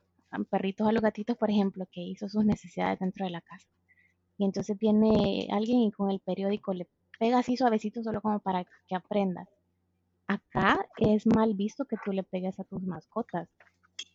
[0.50, 3.66] perritos, a los gatitos, por ejemplo, que hizo sus necesidades dentro de la casa.
[4.38, 6.86] Y entonces viene alguien y con el periódico le
[7.18, 9.48] pega así suavecito solo como para que aprendas.
[10.26, 13.48] Acá es mal visto que tú le pegues a tus mascotas.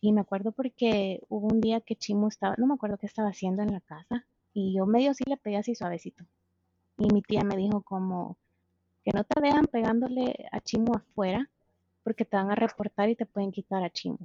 [0.00, 3.28] Y me acuerdo porque hubo un día que Chimo estaba, no me acuerdo qué estaba
[3.28, 6.24] haciendo en la casa, y yo medio sí le pegué así suavecito.
[6.98, 8.36] Y mi tía me dijo como
[9.04, 11.50] que no te vean pegándole a Chimo afuera,
[12.02, 14.18] porque te van a reportar y te pueden quitar a Chimo.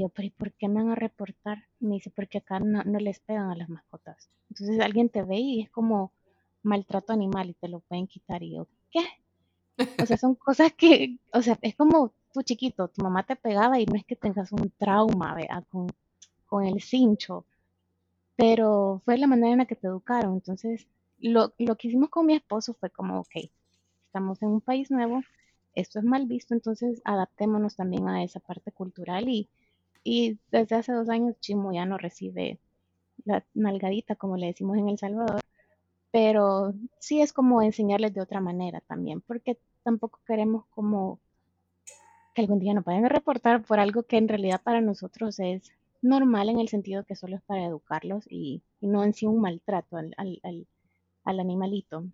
[0.00, 1.64] Yo, pero ¿y por qué me van a reportar?
[1.80, 4.28] Me dice, porque acá no, les pegan a las mascotas.
[4.50, 6.12] Entonces alguien te ve y es como
[6.62, 8.42] maltrato animal y te lo pueden quitar.
[8.42, 9.04] Y yo, ¿qué?
[10.02, 13.78] O sea, son cosas que, o sea, es como tú chiquito, tu mamá te pegaba
[13.80, 15.88] y no es que tengas un trauma, vea, con,
[16.46, 17.44] con el cincho,
[18.36, 20.34] pero fue la manera en la que te educaron.
[20.34, 20.86] Entonces,
[21.18, 23.50] lo, lo que hicimos con mi esposo fue como, ok,
[24.06, 25.22] estamos en un país nuevo,
[25.74, 29.48] esto es mal visto, entonces adaptémonos también a esa parte cultural y,
[30.08, 32.58] y desde hace dos años Chimo ya no recibe
[33.26, 35.40] la nalgadita, como le decimos en El Salvador,
[36.10, 41.20] pero sí es como enseñarles de otra manera también, porque tampoco queremos como
[42.34, 46.48] que algún día nos vayan reportar por algo que en realidad para nosotros es normal
[46.48, 50.14] en el sentido que solo es para educarlos y, no en sí un maltrato al,
[50.16, 50.66] al,
[51.24, 52.04] al animalito.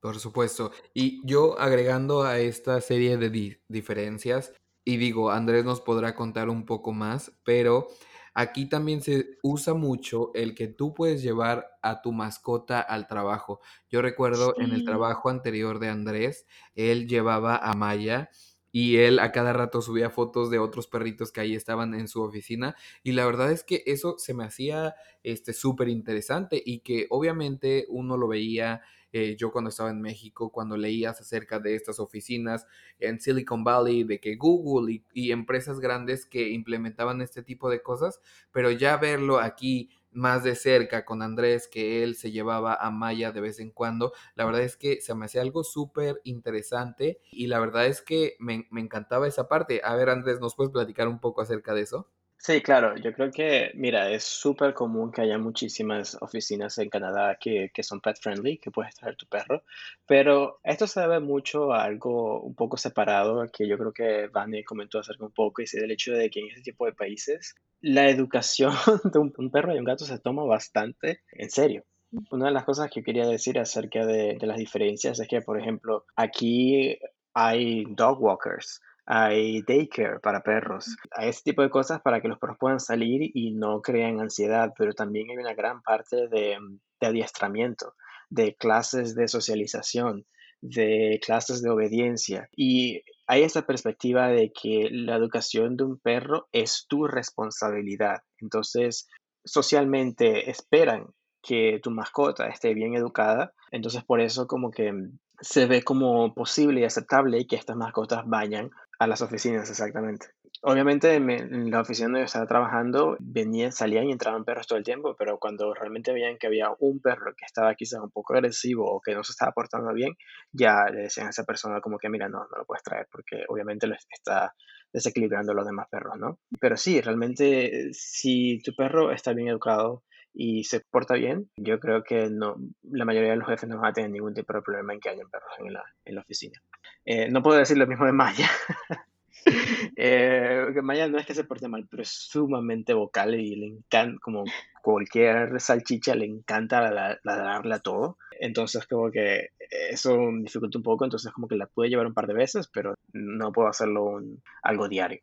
[0.00, 0.70] Por supuesto.
[0.94, 4.54] Y yo agregando a esta serie de diferencias,
[4.88, 7.88] y digo, Andrés nos podrá contar un poco más, pero
[8.32, 13.60] aquí también se usa mucho el que tú puedes llevar a tu mascota al trabajo.
[13.90, 18.30] Yo recuerdo en el trabajo anterior de Andrés, él llevaba a Maya
[18.72, 22.22] y él a cada rato subía fotos de otros perritos que ahí estaban en su
[22.22, 27.08] oficina y la verdad es que eso se me hacía este súper interesante y que
[27.10, 28.80] obviamente uno lo veía
[29.12, 32.66] eh, yo cuando estaba en México, cuando leías acerca de estas oficinas
[32.98, 38.20] en Silicon Valley, de que Google y, empresas grandes que implementaban este tipo de cosas,
[38.52, 43.30] pero ya verlo aquí más de cerca con Andrés, que él se llevaba a Maya
[43.32, 47.46] de vez en cuando, la verdad es que se me hacía algo súper interesante y
[47.46, 49.80] la verdad es que me, me encantaba esa parte.
[49.84, 52.08] A ver, Andrés, ¿nos puedes platicar un poco acerca de eso?
[52.40, 57.36] Sí, claro, yo creo que, mira, es súper común que haya muchísimas oficinas en Canadá
[57.38, 59.64] que, que son pet friendly, que puedes traer tu perro,
[60.06, 64.64] pero esto se debe mucho a algo un poco separado que yo creo que Vane
[64.64, 67.56] comentó acerca un poco, y es el hecho de que en ese tipo de países
[67.80, 68.72] la educación
[69.12, 71.84] de un, un perro y un gato se toma bastante en serio.
[72.30, 75.60] Una de las cosas que quería decir acerca de, de las diferencias es que, por
[75.60, 76.98] ejemplo, aquí
[77.34, 78.80] hay dog walkers
[79.10, 83.30] hay daycare para perros, hay ese tipo de cosas para que los perros puedan salir
[83.32, 86.58] y no crean ansiedad, pero también hay una gran parte de,
[87.00, 87.94] de adiestramiento,
[88.28, 90.26] de clases de socialización,
[90.60, 92.50] de clases de obediencia.
[92.54, 98.18] Y hay esa perspectiva de que la educación de un perro es tu responsabilidad.
[98.42, 99.08] Entonces,
[99.42, 101.06] socialmente esperan
[101.42, 103.54] que tu mascota esté bien educada.
[103.70, 104.92] Entonces, por eso como que
[105.40, 110.26] se ve como posible y aceptable que estas mascotas vayan a las oficinas exactamente.
[110.62, 114.84] Obviamente en la oficina donde yo estaba trabajando venían, salían y entraban perros todo el
[114.84, 118.90] tiempo, pero cuando realmente veían que había un perro que estaba quizás un poco agresivo
[118.90, 120.14] o que no se estaba portando bien,
[120.50, 123.44] ya le decían a esa persona como que mira, no, no lo puedes traer porque
[123.48, 124.54] obviamente lo está
[124.92, 126.40] desequilibrando a los demás perros, ¿no?
[126.58, 130.02] Pero sí, realmente si tu perro está bien educado,
[130.40, 133.90] y se porta bien, yo creo que no, la mayoría de los jefes no van
[133.90, 136.62] a tener ningún tipo de problema en que hayan perros en la, en la oficina.
[137.04, 138.48] Eh, no puedo decir lo mismo de Maya.
[139.96, 144.16] eh, Maya no es que se porte mal, pero es sumamente vocal y le encanta,
[144.22, 144.44] como
[144.80, 148.16] cualquier salchicha, le encanta ladrarle a todo.
[148.38, 149.48] Entonces, como que
[149.90, 151.04] eso dificulta un poco.
[151.04, 154.22] Entonces, como que la puede llevar un par de veces, pero no puedo hacerlo
[154.62, 155.20] algo diario.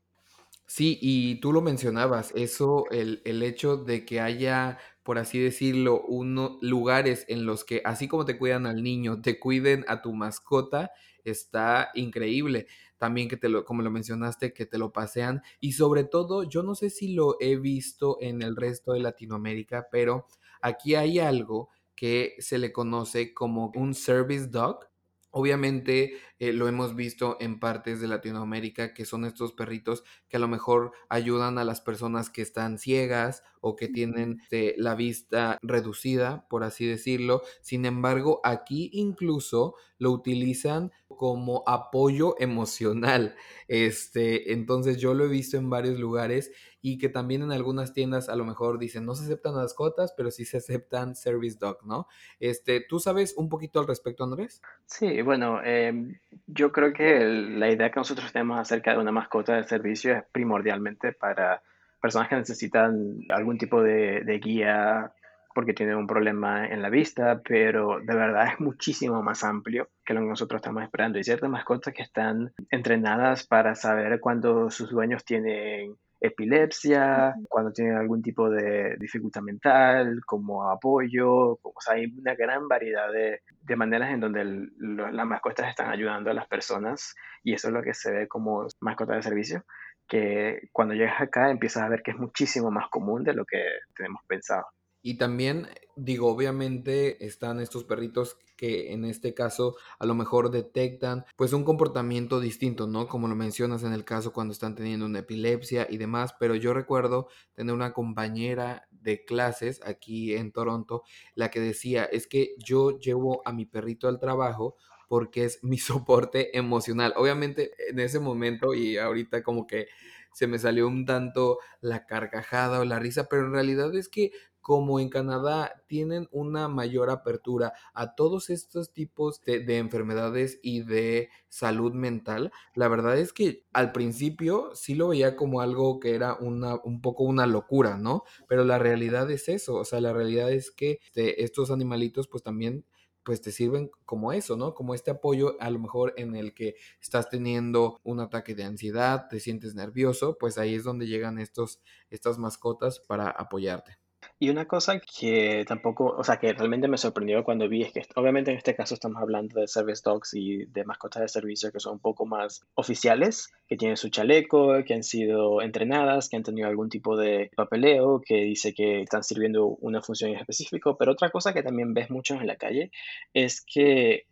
[0.68, 6.02] Sí, y tú lo mencionabas, eso, el, el hecho de que haya por así decirlo,
[6.02, 10.14] unos lugares en los que, así como te cuidan al niño, te cuiden a tu
[10.14, 10.94] mascota,
[11.24, 12.66] está increíble.
[12.98, 15.44] También que te lo, como lo mencionaste, que te lo pasean.
[15.60, 19.90] Y sobre todo, yo no sé si lo he visto en el resto de Latinoamérica,
[19.92, 20.26] pero
[20.60, 24.90] aquí hay algo que se le conoce como un service dog,
[25.38, 30.40] Obviamente eh, lo hemos visto en partes de Latinoamérica que son estos perritos que a
[30.40, 35.60] lo mejor ayudan a las personas que están ciegas o que tienen este, la vista
[35.62, 37.42] reducida, por así decirlo.
[37.62, 43.36] Sin embargo, aquí incluso lo utilizan como apoyo emocional.
[43.68, 46.50] Este, entonces yo lo he visto en varios lugares
[46.88, 50.30] y que también en algunas tiendas a lo mejor dicen no se aceptan mascotas, pero
[50.30, 52.06] sí se aceptan service dog, ¿no?
[52.40, 54.62] Este, ¿tú sabes un poquito al respecto, Andrés?
[54.86, 59.56] Sí, bueno, em, yo creo que la idea que nosotros tenemos acerca de una mascota
[59.56, 61.64] de servicio es primordialmente para
[62.00, 65.12] personas que necesitan algún tipo de, guía
[65.56, 70.14] porque tienen un problema en la vista, pero de verdad es muchísimo más amplio que
[70.14, 71.18] lo que nosotros estamos esperando.
[71.18, 77.98] Hay ciertas mascotas que están entrenadas para saber cuando sus dueños tienen epilepsia, cuando tienen
[77.98, 83.76] algún tipo de dificultad mental, como apoyo, o sea, hay una gran variedad de, de
[83.76, 87.94] maneras en donde las mascotas están ayudando a las personas y eso es lo que
[87.94, 89.66] se ve como mascota de servicio
[90.08, 93.64] que cuando llegas acá empiezas a ver que es muchísimo más común de lo que
[93.96, 94.66] tenemos pensado.
[95.08, 101.26] Y también, digo, obviamente están estos perritos que en este caso a lo mejor detectan
[101.36, 103.08] pues un comportamiento distinto, ¿no?
[103.08, 106.74] Como lo mencionas en el caso cuando están teniendo una epilepsia y demás, pero yo
[106.74, 111.04] recuerdo tener una compañera de clases aquí en Toronto,
[111.36, 114.76] la que decía, es que yo llevo a mi perrito al trabajo
[115.08, 117.14] porque es mi soporte emocional.
[117.16, 119.86] Obviamente en ese momento y ahorita como que
[120.34, 124.32] se me salió un tanto la carcajada o la risa, pero en realidad es que
[124.66, 131.30] como en Canadá tienen una mayor apertura a todos estos tipos de, enfermedades y de
[131.50, 136.34] salud mental, la verdad es que al principio sí lo veía como algo que era
[136.34, 138.24] una, un poco una locura, ¿no?
[138.48, 142.42] Pero la realidad es eso, o sea, la realidad es que este, estos animalitos pues
[142.42, 142.86] también
[143.22, 144.74] pues te sirven como eso, ¿no?
[144.74, 149.28] Como este apoyo a lo mejor en el que estás teniendo un ataque de ansiedad,
[149.30, 154.05] te sientes nervioso, pues ahí es donde llegan estos, estas mascotas para apoyarte.
[154.38, 158.06] Y una cosa que tampoco, o sea, que realmente me sorprendió cuando vi es que
[158.16, 161.80] obviamente en este caso estamos hablando de service dogs y de mascotas de servicio que
[161.80, 166.44] son un poco más oficiales, que tienen su chaleco, que han sido entrenadas, que han
[166.44, 171.30] tenido algún tipo de papeleo que dice que están sirviendo una función específica, pero otra
[171.30, 172.92] cosa que también ves mucho en la calle
[173.34, 174.26] es que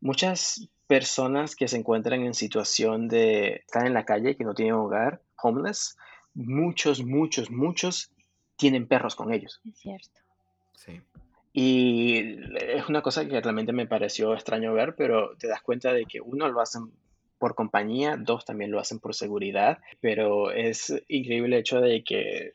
[0.00, 4.74] muchas personas que se encuentran en situación de estar en la calle, que no tienen
[4.74, 5.96] hogar, homeless,
[6.34, 8.12] muchos, muchos, muchos
[8.58, 9.60] tienen perros con ellos.
[9.66, 10.20] Es cierto.
[10.74, 11.00] Sí.
[11.54, 16.04] Y es una cosa que realmente me pareció extraño ver, pero te das cuenta de
[16.04, 16.92] que uno lo hacen
[17.38, 22.52] por compañía, dos también lo hacen por seguridad, pero es increíble el hecho de que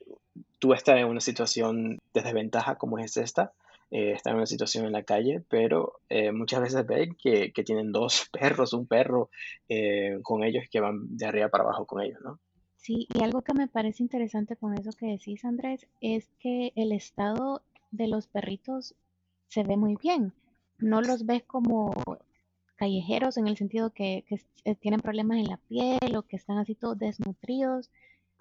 [0.59, 3.53] tú estás en una situación de desventaja como es esta,
[3.91, 7.63] eh, estás en una situación en la calle, pero eh, muchas veces ven que, que,
[7.63, 9.29] tienen dos perros, un perro
[9.69, 12.39] eh, con ellos que van de arriba para abajo con ellos, ¿no?
[12.83, 16.91] Sí, y algo que me parece interesante con eso que decís, Andrés, es que el
[16.91, 18.93] estado de los perritos
[19.47, 20.33] se ve muy bien.
[20.79, 21.93] No los ves como
[22.75, 26.57] callejeros en el sentido que, que eh, tienen problemas en la piel o que están
[26.59, 27.89] así todos desnutridos.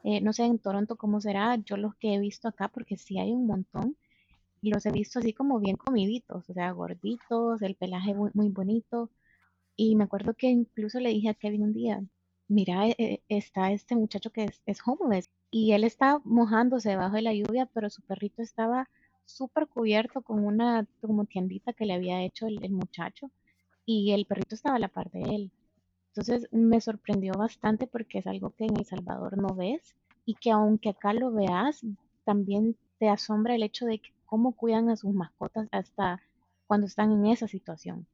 [0.04, 3.18] Eh, no sé en Toronto cómo será, yo los que he visto acá, porque sí
[3.20, 3.96] hay un montón,
[4.62, 8.48] y los he visto así como bien comiditos, o sea, gorditos, el pelaje muy, muy
[8.50, 9.10] bonito,
[9.76, 12.02] Y me acuerdo que incluso le dije a Kevin un día,
[12.52, 17.16] mira, eh, eh, está este muchacho que es, es homeless y él está mojándose debajo
[17.16, 18.88] de la lluvia, pero su perrito estaba
[19.24, 23.30] súper cubierto con una como tiendita que le había hecho el, el muchacho
[23.86, 25.50] y el perrito estaba a la par de él.
[26.08, 29.94] Entonces me sorprendió bastante porque es algo que en El Salvador no ves
[30.26, 31.82] y que aunque acá lo veas,
[32.24, 36.22] también te asombra el hecho de que cómo cuidan a sus mascotas hasta
[36.66, 38.06] cuando están en esa situación.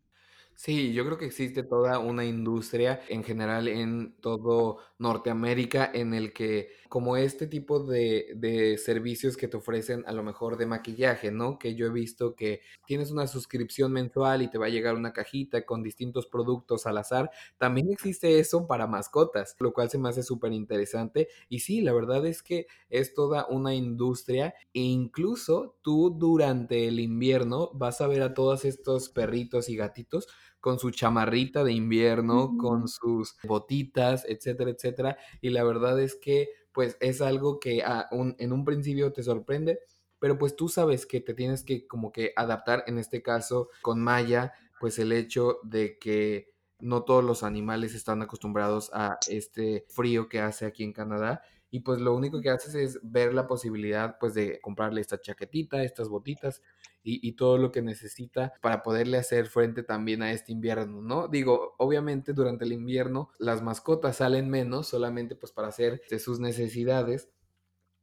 [0.61, 6.33] Sí, yo creo que existe toda una industria en general en todo Norteamérica en el
[6.33, 11.31] que como este tipo de, de servicios que te ofrecen a lo mejor de maquillaje,
[11.31, 11.61] ¿no?
[11.61, 15.13] Que yo he visto que tienes una suscripción mensual y te va a llegar una
[15.13, 17.31] cajita con distintos productos al azar.
[17.57, 21.29] También existe eso para mascotas, lo cual se me hace súper interesante.
[21.49, 26.99] Y sí, la verdad es que es toda una industria e incluso tú durante el
[26.99, 30.27] invierno vas a ver a todos estos perritos y gatitos
[30.61, 35.19] con su chamarrita de invierno, con sus botitas, etcétera, etcétera.
[35.41, 39.23] Y la verdad es que pues es algo que a un, en un principio te
[39.23, 39.81] sorprende,
[40.19, 44.01] pero pues tú sabes que te tienes que como que adaptar, en este caso con
[44.03, 50.29] Maya, pues el hecho de que no todos los animales están acostumbrados a este frío
[50.29, 54.17] que hace aquí en Canadá y pues lo único que haces es ver la posibilidad
[54.19, 56.63] pues de comprarle esta chaquetita, estas botitas
[57.03, 61.29] y, y, todo lo que necesita para poderle hacer frente también a este invierno, ¿no?
[61.29, 66.41] Digo, obviamente durante el invierno las mascotas salen menos solamente pues para hacer de sus
[66.41, 67.29] necesidades,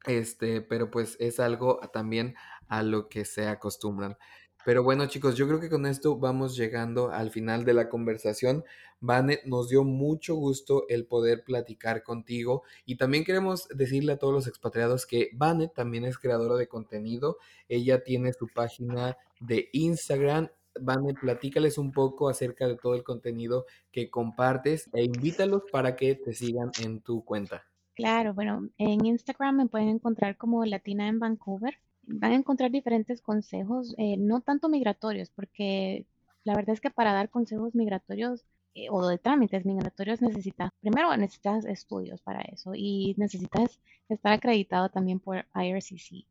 [0.05, 2.35] este, pero pues es algo también
[2.67, 4.17] a lo que se acostumbran.
[4.65, 8.63] Pero bueno, chicos, yo creo que con esto vamos llegando al final de la conversación.
[8.99, 14.33] Vane, nos dio mucho gusto el poder platicar contigo y también queremos decirle a todos
[14.33, 17.37] los expatriados que Vane también es creadora de contenido.
[17.69, 20.49] Ella tiene su página de Instagram.
[20.81, 26.15] Vane, platícales un poco acerca de todo el contenido que compartes e invítalos para que
[26.15, 27.65] te sigan en tu cuenta.
[27.93, 31.77] Claro, bueno, en Instagram me pueden encontrar como Latina en Vancouver
[32.07, 36.05] van a encontrar diferentes consejos, eh, no tanto migratorios, porque
[36.43, 38.45] la verdad es que para dar consejos migratorios
[38.75, 43.79] eh, o de trámites migratorios necesitas, primero necesitas estudios para eso y necesitas
[44.09, 46.25] estar acreditado también por IRCC.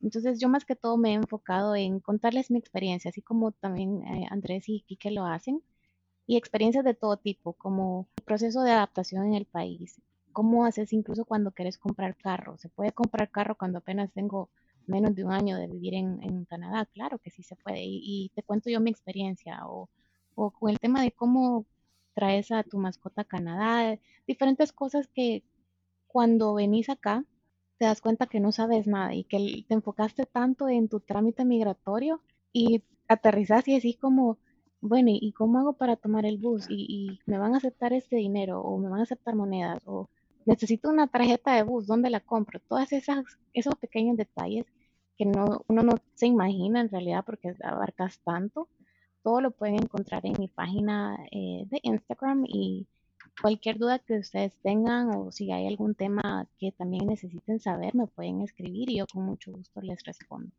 [0.00, 4.02] Entonces yo más que todo me he enfocado en contarles mi experiencia, así como también
[4.06, 5.62] eh, Andrés y Quique lo hacen,
[6.26, 10.00] y experiencias de todo tipo, como proceso de adaptación en el país,
[10.32, 12.56] cómo haces incluso cuando quieres comprar carro.
[12.58, 14.50] Se puede comprar carro cuando apenas tengo
[14.92, 17.82] menos de un año de vivir en, en Canadá, claro que sí se puede.
[17.84, 19.88] Y, te cuento yo mi experiencia o,
[20.34, 21.66] o, con el tema de cómo
[22.14, 25.42] traes a tu mascota a Canadá, diferentes cosas que
[26.06, 27.24] cuando venís acá
[27.78, 31.44] te das cuenta que no sabes nada y que te enfocaste tanto en tu trámite
[31.44, 32.20] migratorio
[32.52, 34.38] y aterrizas y así como,
[34.80, 36.66] bueno, ¿y cómo hago para tomar el bus?
[36.68, 39.82] ¿Y, ¿Y, me van a aceptar este dinero o me van a aceptar monedas?
[39.86, 40.08] O
[40.44, 42.60] necesito una tarjeta de bus, ¿dónde la compro?
[42.60, 44.66] Todas esas, esos pequeños detalles
[45.22, 48.68] que no, uno no se imagina en realidad porque abarcas tanto,
[49.22, 52.88] todo lo pueden encontrar en mi página eh, de Instagram y
[53.40, 58.08] cualquier duda que ustedes tengan o si hay algún tema que también necesiten saber, me
[58.08, 60.50] pueden escribir y yo con mucho gusto les respondo.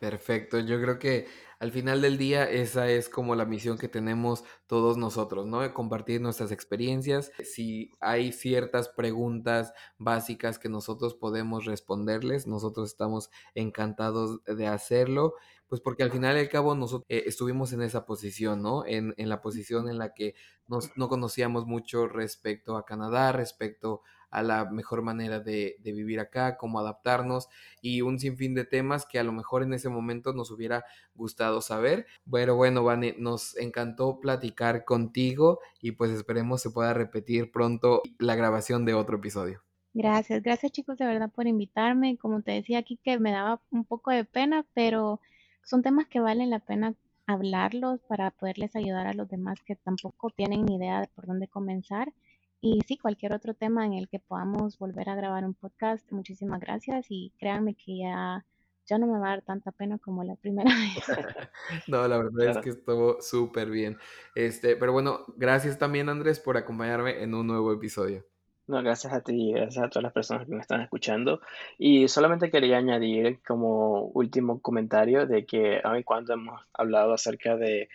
[0.00, 1.26] Perfecto, yo creo que
[1.58, 5.74] al final del día esa es como la misión que tenemos todos nosotros, ¿no?
[5.74, 7.32] Compartir nuestras experiencias.
[7.42, 15.34] Si hay ciertas preguntas básicas que nosotros podemos responderles, nosotros estamos encantados de hacerlo,
[15.66, 18.86] pues porque al final y al cabo nosotros eh, estuvimos en esa posición, ¿no?
[18.86, 20.36] En, en la posición en la que
[20.68, 26.20] nos, no conocíamos mucho respecto a Canadá, respecto a la mejor manera de, de, vivir
[26.20, 27.48] acá, cómo adaptarnos
[27.80, 31.60] y un sinfín de temas que a lo mejor en ese momento nos hubiera gustado
[31.60, 32.06] saber.
[32.30, 38.34] Pero bueno, Vane, nos encantó platicar contigo y pues esperemos se pueda repetir pronto la
[38.34, 39.62] grabación de otro episodio.
[39.94, 42.16] Gracias, gracias chicos de verdad por invitarme.
[42.18, 45.20] Como te decía aquí que me daba un poco de pena, pero
[45.64, 46.94] son temas que valen la pena
[47.26, 51.48] hablarlos para poderles ayudar a los demás que tampoco tienen ni idea de por dónde
[51.48, 52.12] comenzar.
[52.60, 56.60] Y sí, cualquier otro tema en el que podamos volver a grabar un podcast, muchísimas
[56.60, 58.44] gracias y créanme que ya,
[58.86, 61.04] ya no me va a dar tanta pena como la primera vez.
[61.86, 62.50] no, la verdad claro.
[62.50, 63.96] es que estuvo súper bien.
[64.34, 68.24] Este, pero bueno, gracias también Andrés por acompañarme en un nuevo episodio.
[68.66, 71.40] No, gracias a ti y gracias a todas las personas que me están escuchando.
[71.78, 77.56] Y solamente quería añadir como último comentario de que a mí cuando hemos hablado acerca
[77.56, 77.88] de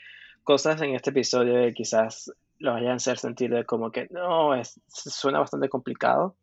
[0.43, 2.34] cosas en este episodio de quizás
[2.64, 6.36] los vayan a hacer sentir de como que no, es, suena bastante complicado.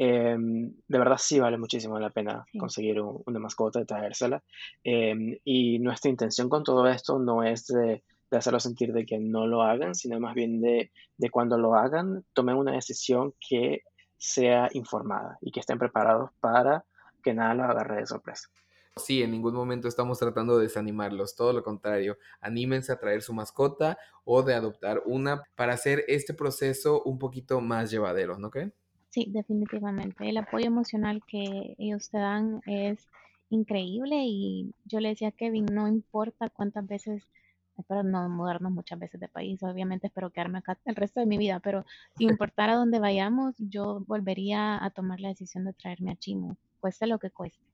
[0.00, 2.58] Eh, de verdad sí vale muchísimo la pena sí.
[2.58, 4.42] conseguir un, una mascota y traérsela.
[4.84, 9.18] Eh, y nuestra intención con todo esto no es de de hacerlos sentir de que
[9.18, 13.82] no lo hagan, sino más bien de, de cuando lo hagan, tomen una decisión que
[14.16, 16.84] sea informada y que estén preparados para
[17.22, 18.48] que nada los agarre de sorpresa.
[18.98, 23.32] Sí, en ningún momento estamos tratando de desanimarlos, todo lo contrario, anímense a traer su
[23.32, 28.74] mascota o de adoptar una para hacer este proceso un poquito más llevadero, ¿no creen?
[29.10, 30.28] Sí, definitivamente.
[30.28, 33.08] El apoyo emocional que ellos te dan es
[33.50, 37.24] increíble y yo le decía a Kevin, no importa cuántas veces,
[37.78, 41.38] espero no mudarnos muchas veces de país, obviamente espero quedarme acá el resto de mi
[41.38, 41.84] vida, pero
[42.16, 46.56] sin importar a dónde vayamos, yo volvería a tomar la decisión de traerme a Chimo,
[46.80, 47.64] cueste lo que cueste.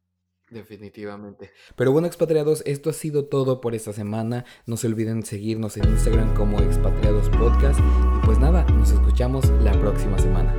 [0.51, 1.51] Definitivamente.
[1.77, 4.45] Pero bueno, expatriados, esto ha sido todo por esta semana.
[4.67, 7.81] No se olviden seguirnos en Instagram como Expatriados Podcast.
[7.81, 10.55] Y pues nada, nos escuchamos la próxima semana.